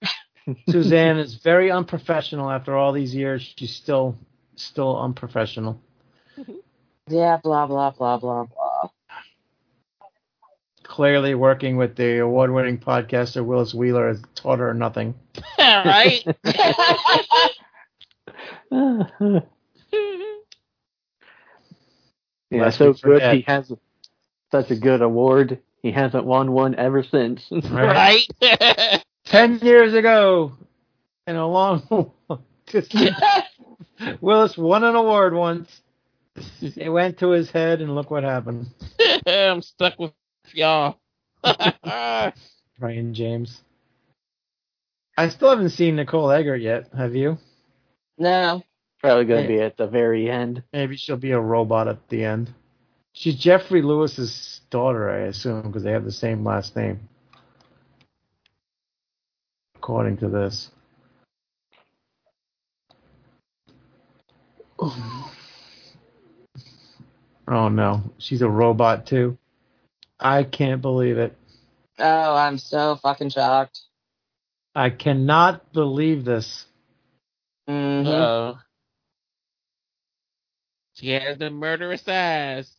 [0.68, 3.54] Suzanne is very unprofessional after all these years.
[3.56, 4.16] She's still
[4.56, 5.80] still unprofessional.
[7.08, 8.59] Yeah, blah blah blah blah blah.
[10.90, 15.14] Clearly working with the award winning podcaster Willis Wheeler has taught her nothing.
[15.58, 16.24] right?
[18.72, 19.40] yeah,
[22.50, 23.22] Lest so good.
[23.36, 23.72] He has
[24.50, 25.60] such a good award.
[25.80, 27.48] He hasn't won one ever since.
[27.70, 28.26] Right.
[28.42, 29.04] right?
[29.26, 30.54] Ten years ago,
[31.28, 32.10] in a long
[34.20, 35.82] Willis won an award once.
[36.60, 38.66] It went to his head, and look what happened.
[39.24, 40.10] I'm stuck with
[40.54, 40.98] y'all.
[42.78, 43.62] Brion James.
[45.16, 46.88] I still haven't seen Nicole Eggert yet.
[46.96, 47.38] Have you?
[48.18, 48.62] no.
[49.00, 50.62] Probably going to be at the very end.
[50.74, 52.52] Maybe she'll be a robot at the end.
[53.14, 57.08] She's Geoffrey Lewis's daughter, I assume, because they have the same last name.
[59.76, 60.70] According to this.
[67.48, 69.36] Oh no, she's a robot too.
[70.20, 71.36] I can't believe it.
[71.98, 73.80] Oh, I'm so fucking shocked.
[74.74, 76.66] I cannot believe this.
[77.68, 78.58] hmm Uh-oh.
[80.94, 82.70] She has the murderous eyes.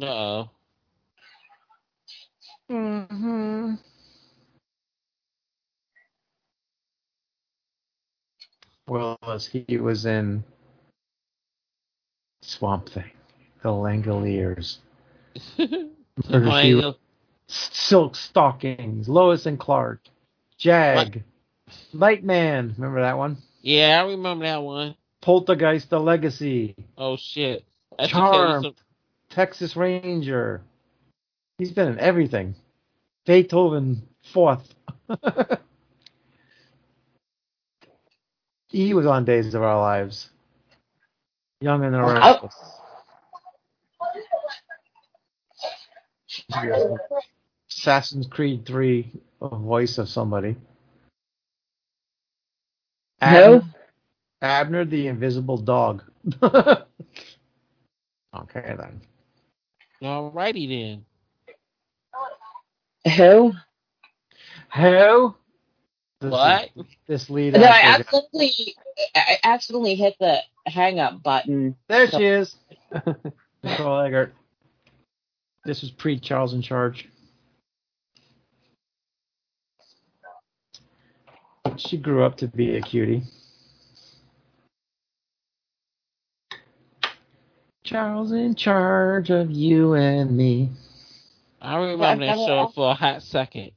[0.00, 0.50] Uh-oh.
[2.68, 3.74] hmm
[8.88, 10.42] Willis, he was in
[12.42, 13.10] Swamp Thing,
[13.62, 14.78] The Langoliers,
[17.48, 20.00] Silk Stockings, Lois and Clark,
[20.58, 21.22] Jag,
[21.92, 23.36] Nightman, remember that one?
[23.62, 24.94] yeah, I remember that one.
[25.20, 27.64] Poltergeist: The Legacy, Oh shit.
[27.98, 28.74] That should tell you Charmed, some-
[29.38, 30.62] Texas Ranger.
[31.58, 32.56] He's been in everything.
[33.24, 34.02] Beethoven
[34.32, 34.74] Fourth.
[38.68, 40.30] he was on Days of Our Lives.
[41.60, 42.56] Young and the oh, Restless.
[47.70, 50.56] Assassin's Creed 3, a voice of somebody.
[53.22, 53.62] No.
[54.42, 56.02] Abner the Invisible Dog.
[56.42, 56.84] okay
[58.34, 59.00] then.
[60.02, 61.04] Alrighty then.
[63.16, 63.52] Who?
[64.74, 65.34] Who?
[66.20, 66.70] This What?
[66.76, 67.54] is- This lead.
[67.54, 68.18] No, I actor guy.
[68.18, 68.74] accidentally,
[69.14, 71.76] I accidentally hit the hang up button.
[71.88, 72.56] There she is.
[73.62, 74.34] Nicole Eggert.
[75.64, 77.08] This was pre Charles in Charge.
[81.76, 83.22] She grew up to be a cutie.
[87.88, 90.68] Charles in charge of you and me.
[91.62, 93.70] I remember that Yeah, show for a hot second.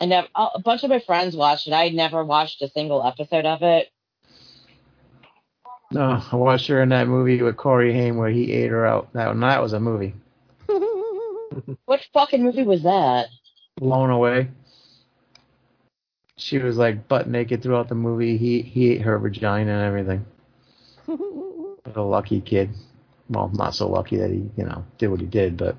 [0.00, 1.72] And a a bunch of my friends watched it.
[1.72, 3.88] I never watched a single episode of it.
[5.90, 9.12] No, I watched her in that movie with Corey Haim where he ate her out.
[9.12, 10.14] That, that was a movie.
[11.86, 13.26] What fucking movie was that?
[13.76, 14.50] Blown away.
[16.36, 18.36] She was like butt naked throughout the movie.
[18.36, 20.26] He he ate her vagina and everything.
[21.88, 22.70] What a lucky kid.
[23.30, 25.76] Well, not so lucky that he, you know, did what he did, but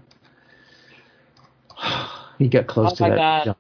[2.39, 3.15] he got close Oh to that.
[3.15, 3.45] God.
[3.45, 3.57] jump.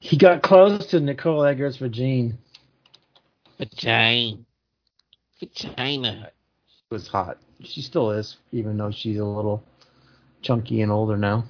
[0.00, 2.34] He got close to Nicole Eggert's vagina.
[3.58, 4.38] Vagina.
[5.40, 6.30] Vagina.
[6.90, 7.38] It was hot.
[7.62, 9.64] She still is, even though she's a little
[10.42, 11.44] chunky and older now.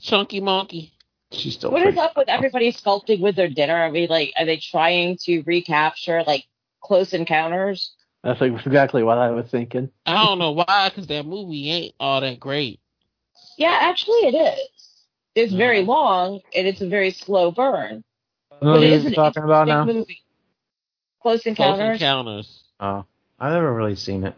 [0.00, 0.92] Chunky monkey.
[1.32, 3.76] She's still What is up with everybody sculpting with their dinner?
[3.76, 6.44] Are we like, are they trying to recapture like
[6.80, 7.92] Close Encounters?
[8.22, 9.90] That's exactly what I was thinking.
[10.06, 12.80] I don't know why, because that movie ain't all that great.
[13.56, 15.06] Yeah, actually, it is.
[15.34, 15.86] It's very Mhm.
[15.86, 18.04] long and it's a very slow burn.
[18.60, 19.84] What it are you talking about now?
[19.84, 20.22] movie.
[21.22, 22.00] Close Encounters.
[22.00, 22.02] Close Encounters.
[22.02, 22.64] Encounters.
[22.80, 23.04] Oh,
[23.38, 24.34] I've never really seen it.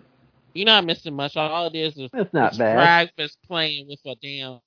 [0.55, 1.37] You're not missing much.
[1.37, 2.77] All it is is It's not bad.
[2.77, 4.61] Breakfast playing with a damn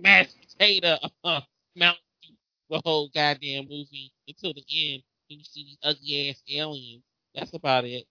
[0.00, 1.40] mashed potato uh,
[1.74, 2.00] mountain
[2.68, 5.02] the whole goddamn movie until the end.
[5.30, 7.02] And you see these ugly ass aliens.
[7.34, 8.04] That's about it.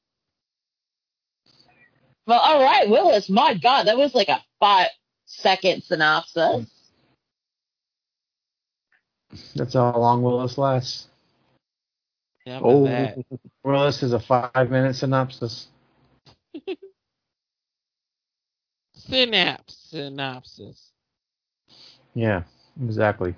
[2.28, 3.30] Well, all right, Willis.
[3.30, 4.90] My God, that was like a five
[5.26, 6.66] second synopsis.
[9.56, 11.08] That's how long Willis lasts.
[11.08, 11.08] last?
[12.46, 13.18] Never Oh, that.
[13.64, 15.68] Well, this is a five-minute synopsis.
[18.96, 19.88] Synapse.
[19.90, 20.92] Synopsis.
[22.14, 22.44] Yeah,
[22.84, 23.36] exactly.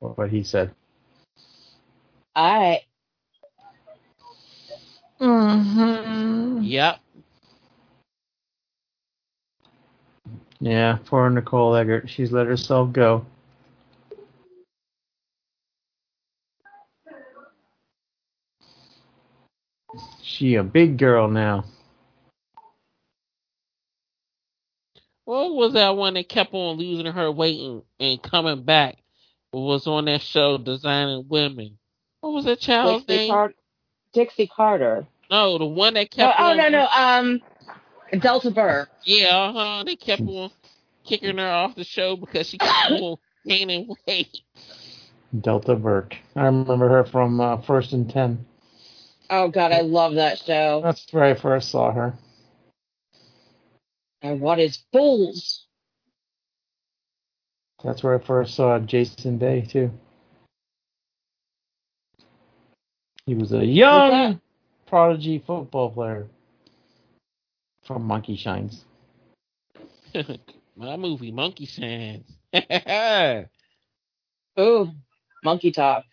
[0.00, 0.74] What what he said.
[2.34, 2.82] All right.
[5.20, 6.62] Mm-hmm.
[6.62, 7.00] Yep.
[10.60, 12.08] Yeah, poor Nicole Eggert.
[12.08, 13.24] She's let herself go.
[20.22, 21.64] She a big girl now.
[25.24, 28.96] What was that one that kept on losing her weight and, and coming back?
[29.52, 31.78] Was on that show Designing Women.
[32.20, 33.30] What was that child's Dixie, name?
[33.30, 33.54] Car-
[34.16, 35.06] Dixie Carter.
[35.30, 36.56] no, the one that Oh, kept oh on.
[36.56, 37.42] no no um,
[38.20, 38.88] Delta Burke.
[39.04, 39.84] Yeah, uh-huh.
[39.84, 40.50] They kept on
[41.04, 44.38] kicking her off the show because she kept on gaining weight.
[45.38, 46.16] Delta Burke.
[46.34, 48.46] I remember her from uh, First and Ten.
[49.28, 50.80] Oh God, I love that show.
[50.82, 52.14] That's where I first saw her.
[54.22, 55.66] And what is fools?
[57.84, 59.90] That's where I first saw Jason Day too.
[63.26, 64.40] He was a young
[64.86, 66.28] prodigy football player
[67.84, 68.84] from Monkey Shines.
[70.76, 72.30] My movie, Monkey Sands.
[72.54, 73.46] Cause
[74.60, 74.90] Ooh,
[75.42, 76.04] monkey talk.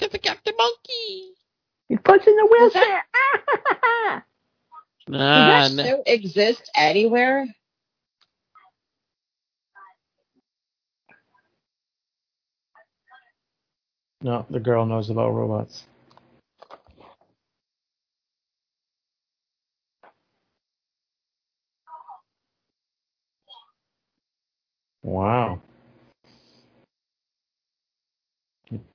[0.00, 1.32] I got the monkey.
[1.88, 3.04] He's punching the Does wheelchair.
[5.08, 5.82] Nah, Does nah.
[5.82, 7.46] that show exist anywhere?
[14.22, 15.84] No, the girl knows about robots.
[25.06, 25.62] Wow.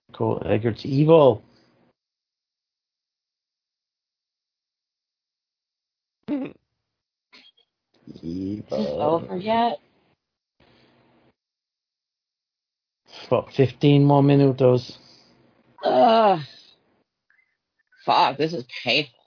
[0.10, 1.42] Nicole Eggert's evil.
[6.28, 6.50] This
[8.72, 9.80] over yet?
[13.28, 14.98] About 15 more minutos.
[15.86, 16.42] Ugh.
[18.06, 19.21] Fuck, this is painful.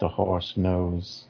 [0.00, 1.26] The horse knows.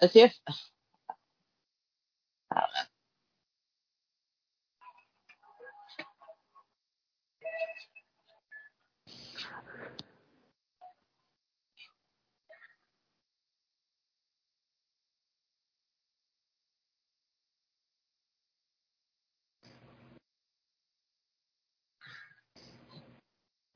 [0.00, 0.34] Let's see if.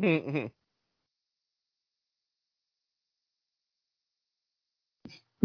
[0.02, 0.46] Mm-hmm.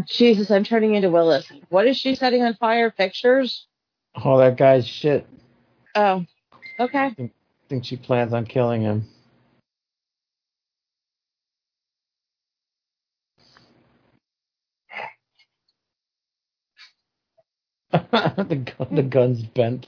[0.08, 1.52] Jesus, I'm turning into Willis.
[1.70, 2.92] What is she setting on fire?
[2.92, 3.68] Pictures?
[4.24, 5.28] Oh, that guy's shit.
[5.96, 6.26] Oh,
[6.80, 7.16] okay.
[7.20, 7.32] I
[7.70, 9.08] think she plans on killing him.
[17.92, 19.88] the gun, the gun's bent.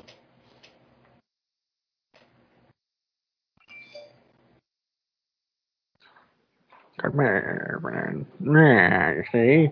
[8.39, 9.25] Man.
[9.31, 9.71] See?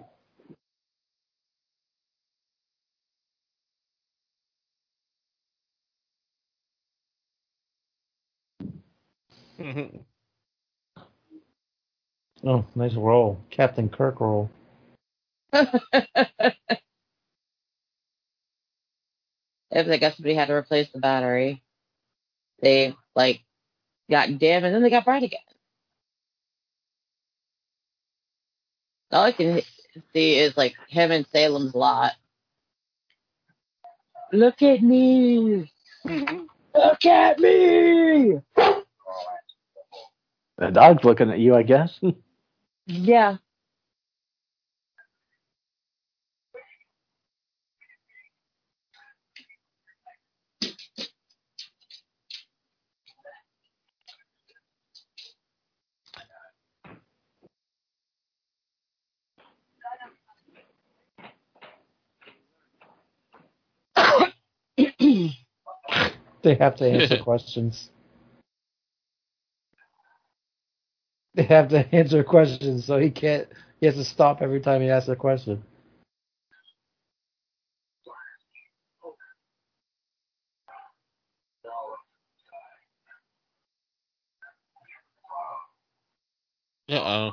[12.46, 14.50] Oh, nice roll, Captain Kirk roll.
[15.54, 15.68] if
[19.74, 21.64] I guess somebody had to replace the battery,
[22.62, 23.42] they like
[24.12, 25.40] got dim and then they got bright again.
[29.12, 29.62] All I can
[30.14, 32.14] see is like him in Salem's Lot.
[34.32, 35.72] Look at me!
[36.06, 38.40] Look at me!
[40.58, 42.00] The dog's looking at you, I guess.
[42.92, 43.38] Yeah.
[66.44, 67.92] They have to answer questions.
[71.36, 73.48] They have to answer questions, so he can't.
[73.80, 75.64] He has to stop every time he asks a question.
[86.90, 87.32] Uh oh.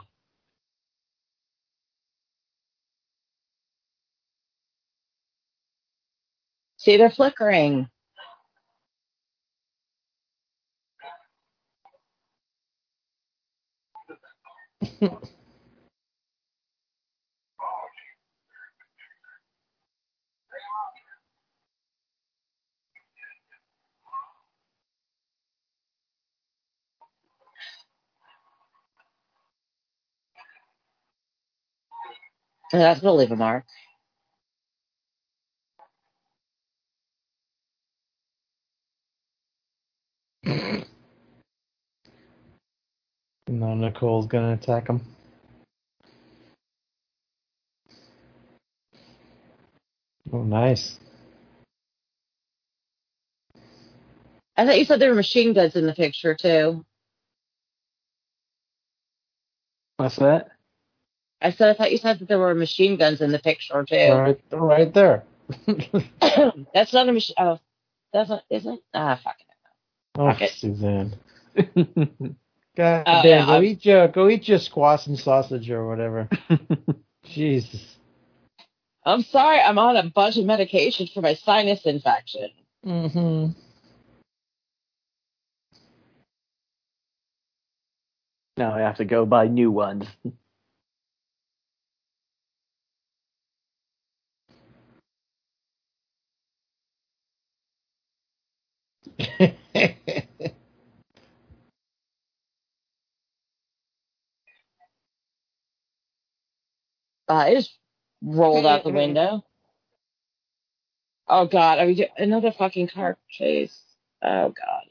[6.78, 7.88] See, they're flickering.
[32.72, 33.64] That's gonna leave a mark.
[43.48, 45.00] No, Nicole's gonna attack him.
[50.32, 50.98] Oh, nice.
[54.56, 56.84] I thought you said there were machine guns in the picture too.
[59.98, 60.48] What's that?
[61.40, 64.12] I said I thought you said that there were machine guns in the picture too.
[64.12, 65.24] Right, right there.
[66.74, 67.36] that's not a machine.
[67.38, 67.58] Oh,
[68.12, 68.42] that's not.
[68.50, 68.80] Is it?
[68.92, 69.46] Ah, fuck it.
[70.18, 70.50] oh, Okay.
[72.76, 73.04] Suzanne.
[73.04, 75.86] God Oh, damn, yeah, go I'm- eat your go eat your squash and sausage or
[75.88, 76.28] whatever.
[77.24, 77.96] Jesus.
[79.04, 79.60] I'm sorry.
[79.60, 82.50] I'm on a bunch of medication for my sinus infection.
[82.84, 83.52] Mm-hmm.
[88.58, 90.06] now I have to go buy new ones.
[107.28, 107.76] Uh, I just
[108.22, 109.44] rolled out the window.
[111.28, 113.78] Oh God, are we do- another fucking car chase?
[114.22, 114.84] Oh God.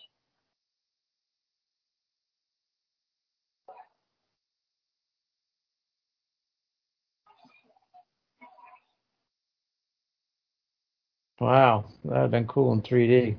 [11.39, 13.37] wow, that'd have been cool in 3D.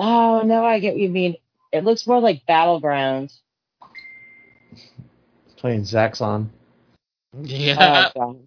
[0.00, 1.36] Oh no, I get what you mean.
[1.72, 3.40] It looks more like battlegrounds.
[5.56, 6.50] Playing Zaxxon.
[7.42, 8.10] Yeah.
[8.14, 8.46] Oh God.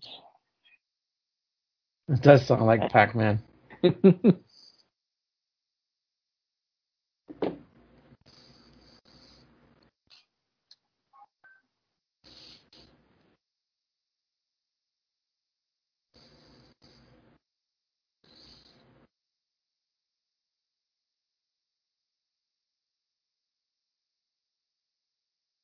[2.08, 3.42] It does sound like Pac-Man.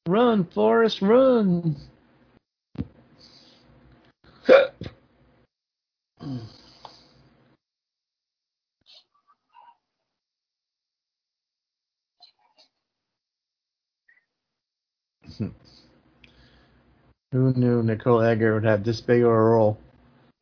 [0.08, 1.76] Run, Forrest, run!
[17.34, 19.78] Who knew Nicole Eggert would have this big of a role?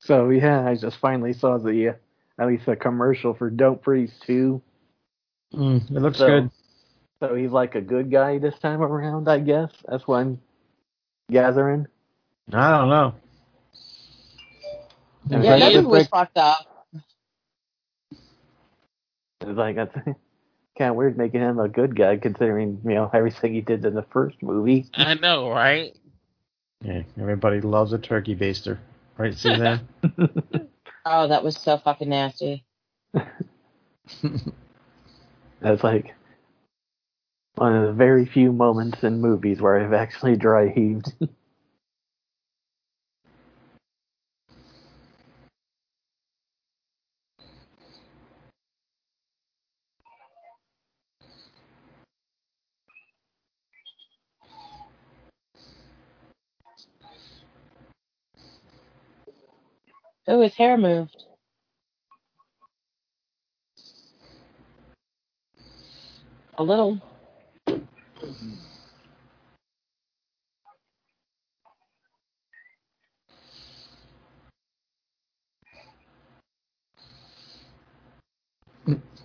[0.00, 1.94] so yeah, I just finally saw the uh,
[2.40, 4.60] at least a commercial for Don't Breathe 2.
[5.54, 6.50] Mm, it looks So- good.
[7.20, 9.70] So he's like a good guy this time around, I guess.
[9.88, 10.40] That's what I'm
[11.30, 11.86] gathering.
[12.52, 13.14] I don't know.
[15.30, 16.66] And Yeah, that like, movie was fucked up.
[19.40, 20.16] it's like that's kind
[20.90, 24.02] of weird making him a good guy considering you know everything he did in the
[24.12, 24.86] first movie.
[24.94, 25.96] I know, right?
[26.82, 28.78] Yeah, everybody loves a turkey baster,
[29.16, 29.86] right, Suzanne?
[31.04, 32.64] Oh, that was so fucking nasty.
[35.60, 36.14] That's like
[37.56, 41.12] one of the very few moments in movies where I've actually dry heaved.
[60.28, 61.24] Oh, his hair moved.
[66.58, 67.00] A little.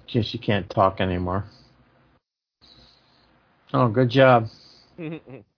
[0.08, 1.46] Guess you can't talk anymore.
[3.74, 4.50] Oh, good job.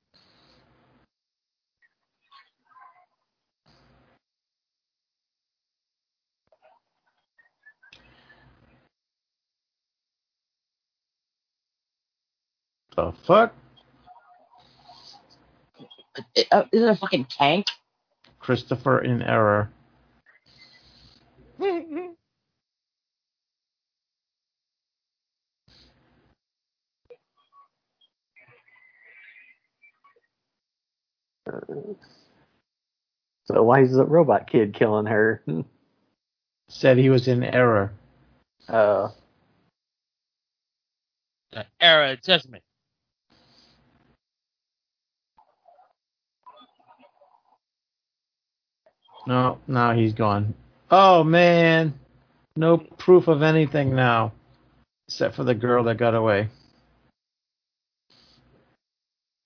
[12.99, 13.53] The fuck?
[16.51, 17.67] uh, is it a fucking tank?
[18.39, 19.69] Christopher in error.
[33.45, 35.41] So why is the robot kid killing her?
[36.67, 37.93] Said he was in error.
[38.67, 39.07] Uh,
[41.53, 42.63] the era of judgment.
[49.29, 50.55] No, now he's gone.
[50.89, 51.93] Oh man,
[52.55, 54.33] no proof of anything now,
[55.07, 56.49] except for the girl that got away.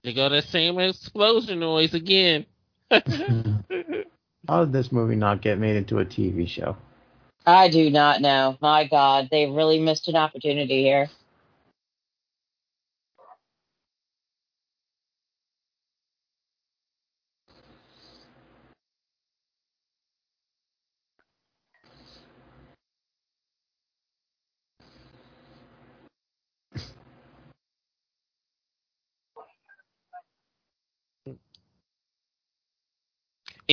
[0.02, 2.46] They got that same explosion noise again.
[4.48, 6.78] How did this movie not get made into a TV show?
[7.46, 8.58] I do not know.
[8.62, 11.10] My God, they really missed an opportunity here.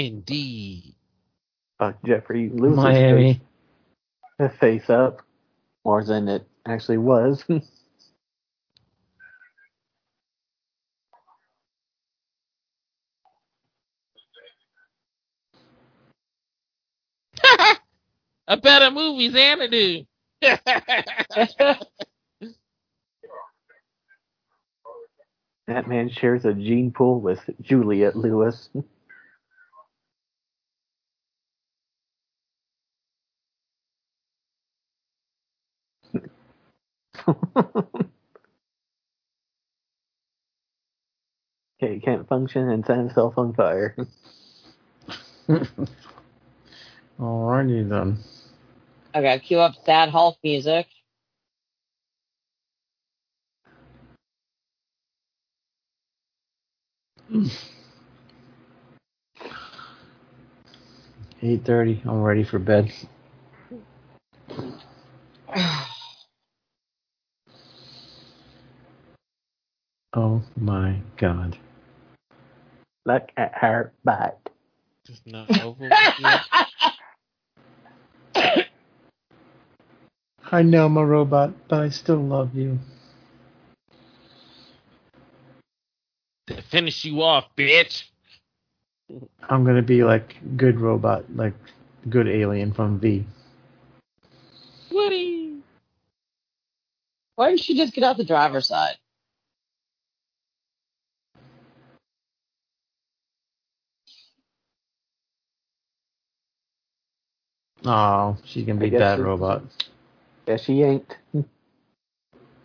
[0.06, 0.94] Indeed.
[1.78, 3.40] fuck Geoffrey Lewis's Miami.
[4.38, 5.20] Face, face up
[5.84, 7.44] more than it actually was.
[18.48, 20.06] a better movie Xanadu.
[25.68, 28.70] that man shares a gene pool with Juliette Lewis.
[41.82, 43.96] Okay, can't function and set himself on fire.
[47.18, 48.18] Alrighty then.
[49.14, 50.86] Okay, cue up sad Hulk music.
[61.42, 62.02] Eight thirty.
[62.04, 62.92] I'm ready for bed.
[70.14, 71.56] Oh my god.
[73.06, 74.38] Look at her butt.
[75.06, 75.88] Just not over
[76.18, 76.40] yet.
[80.52, 82.78] I know I'm a robot, but I still love you.
[86.50, 88.04] to finish you off, bitch.
[89.48, 91.54] I'm gonna be like good robot, like
[92.08, 93.24] good alien from V.
[94.90, 95.56] Woody.
[97.36, 98.96] Why didn't she just get out the driver's side?
[107.84, 109.64] Oh, she's gonna I be guess robot.
[110.46, 111.16] Yeah, she ain't.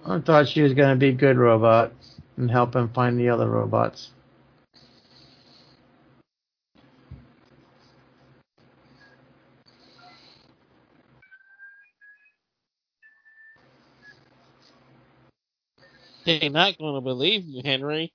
[0.06, 1.94] I thought she was gonna be good robot
[2.38, 4.12] and help him find the other robots.
[16.26, 18.14] They're not going to believe you, Henry.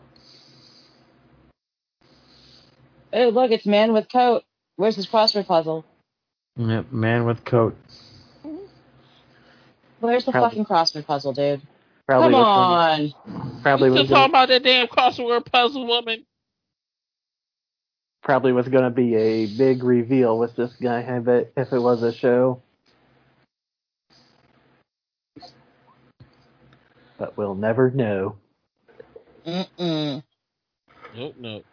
[3.15, 4.43] Oh, look, it's man with coat.
[4.75, 5.85] Where's his crossword puzzle?
[6.57, 7.77] Yep, man with coat.
[9.99, 11.61] Where's the Probably- fucking crossword puzzle, dude?
[12.07, 13.13] Probably Come on.
[13.27, 16.25] Gonna, probably we was still talking about that damn crossword puzzle woman.
[18.23, 21.05] probably was going to be a big reveal with this guy.
[21.07, 22.61] I bet if it was a show.
[27.17, 28.37] But we'll never know.
[29.47, 30.23] Mm-mm.
[31.15, 31.65] Nope, nope.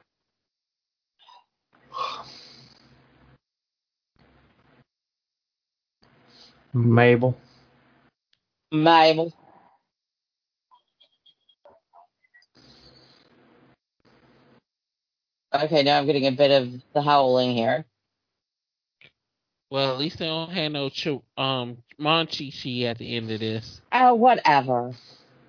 [6.74, 7.36] Mabel.
[8.72, 9.32] Mabel.
[15.55, 17.84] Okay, now I'm getting a bit of the howling here.
[19.70, 23.82] Well, at least they don't have no cho- um Monchhichi at the end of this.
[23.92, 24.92] Oh, whatever.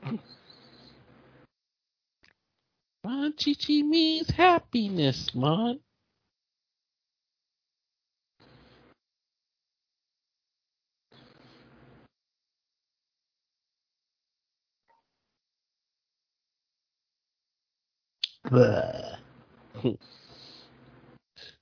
[3.11, 5.79] Monchhichi means happiness, Mon.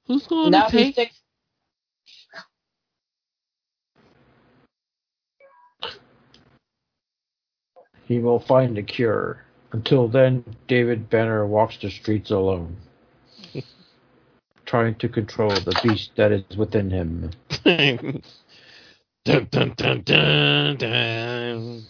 [0.08, 0.94] Who's going now to take?
[0.94, 1.22] Sticks-
[8.06, 9.44] he will find a cure.
[9.72, 12.76] Until then, David Banner walks the streets alone,
[14.66, 17.30] trying to control the beast that is within him.
[17.64, 18.22] dun,
[19.26, 21.84] dun, dun, dun, dun.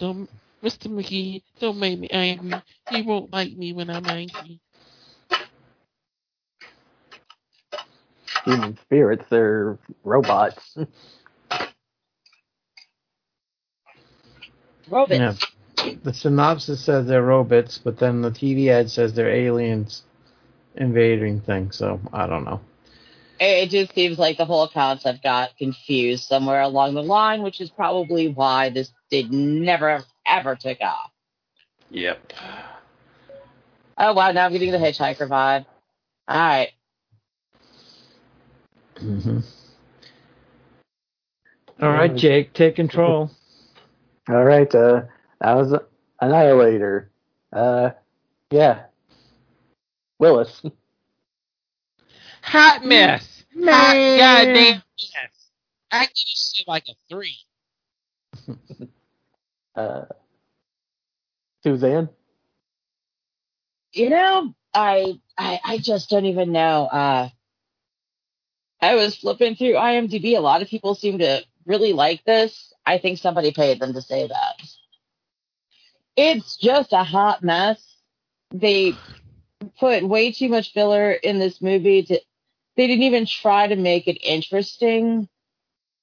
[0.00, 0.30] Don't,
[0.62, 0.88] Mr.
[0.88, 2.60] McGee, don't make me angry.
[2.90, 4.60] He won't like me when I'm angry.
[8.44, 10.76] Human spirits, they're robots.
[14.90, 15.38] Robots.
[15.76, 15.94] Yeah.
[16.02, 20.02] The synopsis says they're robots, but then the TV ad says they're aliens
[20.76, 21.76] invading things.
[21.76, 22.60] So I don't know.
[23.38, 27.60] It it just seems like the whole concept got confused somewhere along the line, which
[27.60, 31.10] is probably why this did never ever take off.
[31.90, 32.32] Yep.
[33.98, 35.66] Oh wow, now I'm getting the hitchhiker vibe.
[36.28, 36.70] All right.
[38.98, 39.38] hmm
[41.80, 43.30] All right, Jake, take control.
[44.30, 45.02] All right, uh,
[45.40, 45.74] that was
[46.20, 47.10] Annihilator.
[47.52, 47.90] Uh,
[48.50, 48.84] yeah.
[50.20, 50.62] Willis.
[52.42, 53.44] Hot mess.
[53.56, 54.82] Hot goddamn mess.
[55.90, 57.38] I give this shit like a three.
[59.76, 60.04] Uh,
[61.62, 62.08] Suzanne.
[63.92, 66.86] You know, I I I just don't even know.
[66.86, 67.28] Uh
[68.80, 70.36] I was flipping through IMDb.
[70.36, 72.69] A lot of people seem to really like this.
[72.86, 74.62] I think somebody paid them to say that.
[76.16, 77.80] It's just a hot mess.
[78.52, 79.02] They
[79.78, 82.02] put way too much filler in this movie.
[82.04, 82.20] To,
[82.76, 85.28] they didn't even try to make it interesting.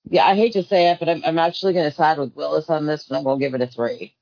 [0.10, 2.70] Yeah, I hate to say it, but I'm, I'm actually going to side with Willis
[2.70, 3.24] on this one.
[3.24, 4.16] We'll give it a three.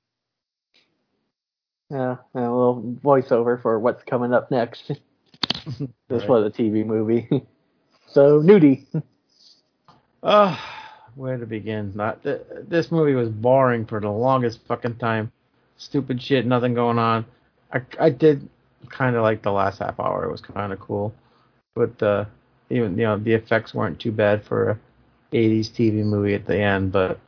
[1.91, 4.88] Uh, yeah, a little voiceover for what's coming up next.
[6.10, 6.27] this Right.
[6.27, 7.27] was a TV movie.
[8.07, 8.86] so, nudie.
[10.23, 10.60] Oh,
[11.15, 11.91] where to begin?
[11.95, 15.31] Not th- this movie was boring for the longest fucking time.
[15.77, 17.25] Stupid shit, nothing going on.
[17.71, 18.47] I I did
[18.89, 20.25] kind of like the last half hour.
[20.25, 21.13] It was kind of cool,
[21.75, 22.25] but uh,
[22.69, 24.79] even you know the effects weren't too bad for a
[25.35, 26.91] 80s TV movie at the end.
[26.91, 27.19] But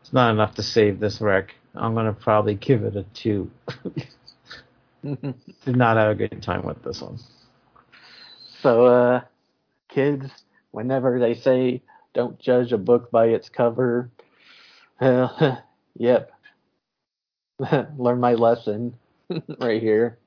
[0.00, 1.54] it's not enough to save this wreck.
[1.74, 3.50] I'm gonna probably give it a two.
[5.04, 7.18] Did not have a good time with this one.
[8.60, 9.20] so, uh,
[9.88, 10.28] kids,
[10.72, 11.82] whenever they say
[12.18, 14.10] don't judge a book by its cover,
[15.00, 15.62] well,
[15.96, 16.32] yep.
[17.96, 18.96] Learn my lesson
[19.60, 20.18] right here.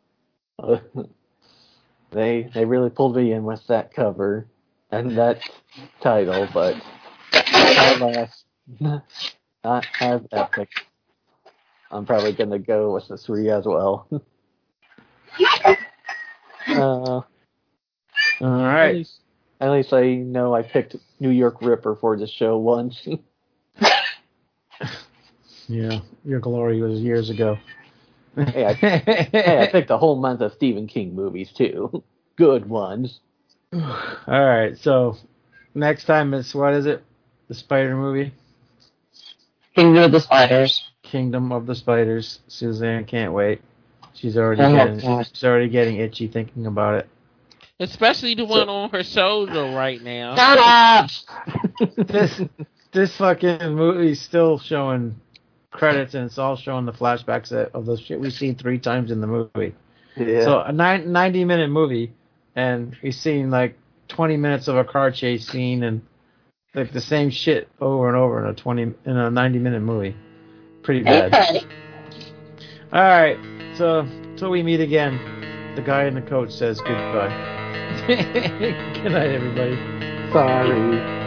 [2.12, 4.48] they they really pulled me in with that cover
[4.90, 5.42] and that
[6.02, 6.82] title, but
[7.34, 8.46] alas,
[8.80, 10.70] not as epic.
[11.92, 14.08] I'm probably gonna go with the three as well.
[16.70, 17.26] uh, All
[18.40, 19.06] right.
[19.70, 23.08] Least, at least I know I picked New York Ripper for the show once.
[25.68, 27.58] Yeah, your glory was years ago.
[28.36, 32.04] hey, I, hey, I picked a whole month of Stephen King movies too.
[32.36, 33.22] Good ones.
[33.74, 33.82] All
[34.28, 35.16] right, so
[35.74, 37.04] next time it's what is it?
[37.48, 38.34] The spider movie,
[39.76, 40.92] Kingdom of the Spiders.
[41.04, 42.40] Kingdom of the Spiders.
[42.48, 43.62] Suzanne can't wait.
[44.14, 45.28] She's already Oh, getting God.
[45.28, 47.10] she's already getting itchy thinking about it.
[47.82, 50.36] Especially the one on her shoulder right now.
[50.36, 51.10] Shut up!
[52.08, 52.42] This
[52.92, 55.16] this fucking movie's still showing
[55.72, 59.10] credits and it's all showing the flashbacks of- of the shit we've seen three times
[59.10, 59.74] in the movie.
[60.16, 60.44] Yeah.
[60.44, 62.12] So a nine, 90 minute movie,
[62.56, 63.78] and we've seen like
[64.10, 66.02] 20 minutes of a car chase scene and
[66.76, 70.16] like the same shit over and over in a 20 in a 90 minute movie.
[70.84, 71.34] Pretty bad.
[72.94, 73.38] All right,
[73.76, 74.06] so
[74.38, 77.58] till we meet again, the guy in the coat says goodbye.
[78.08, 79.76] Good night, everybody.
[80.34, 81.21] Sorry.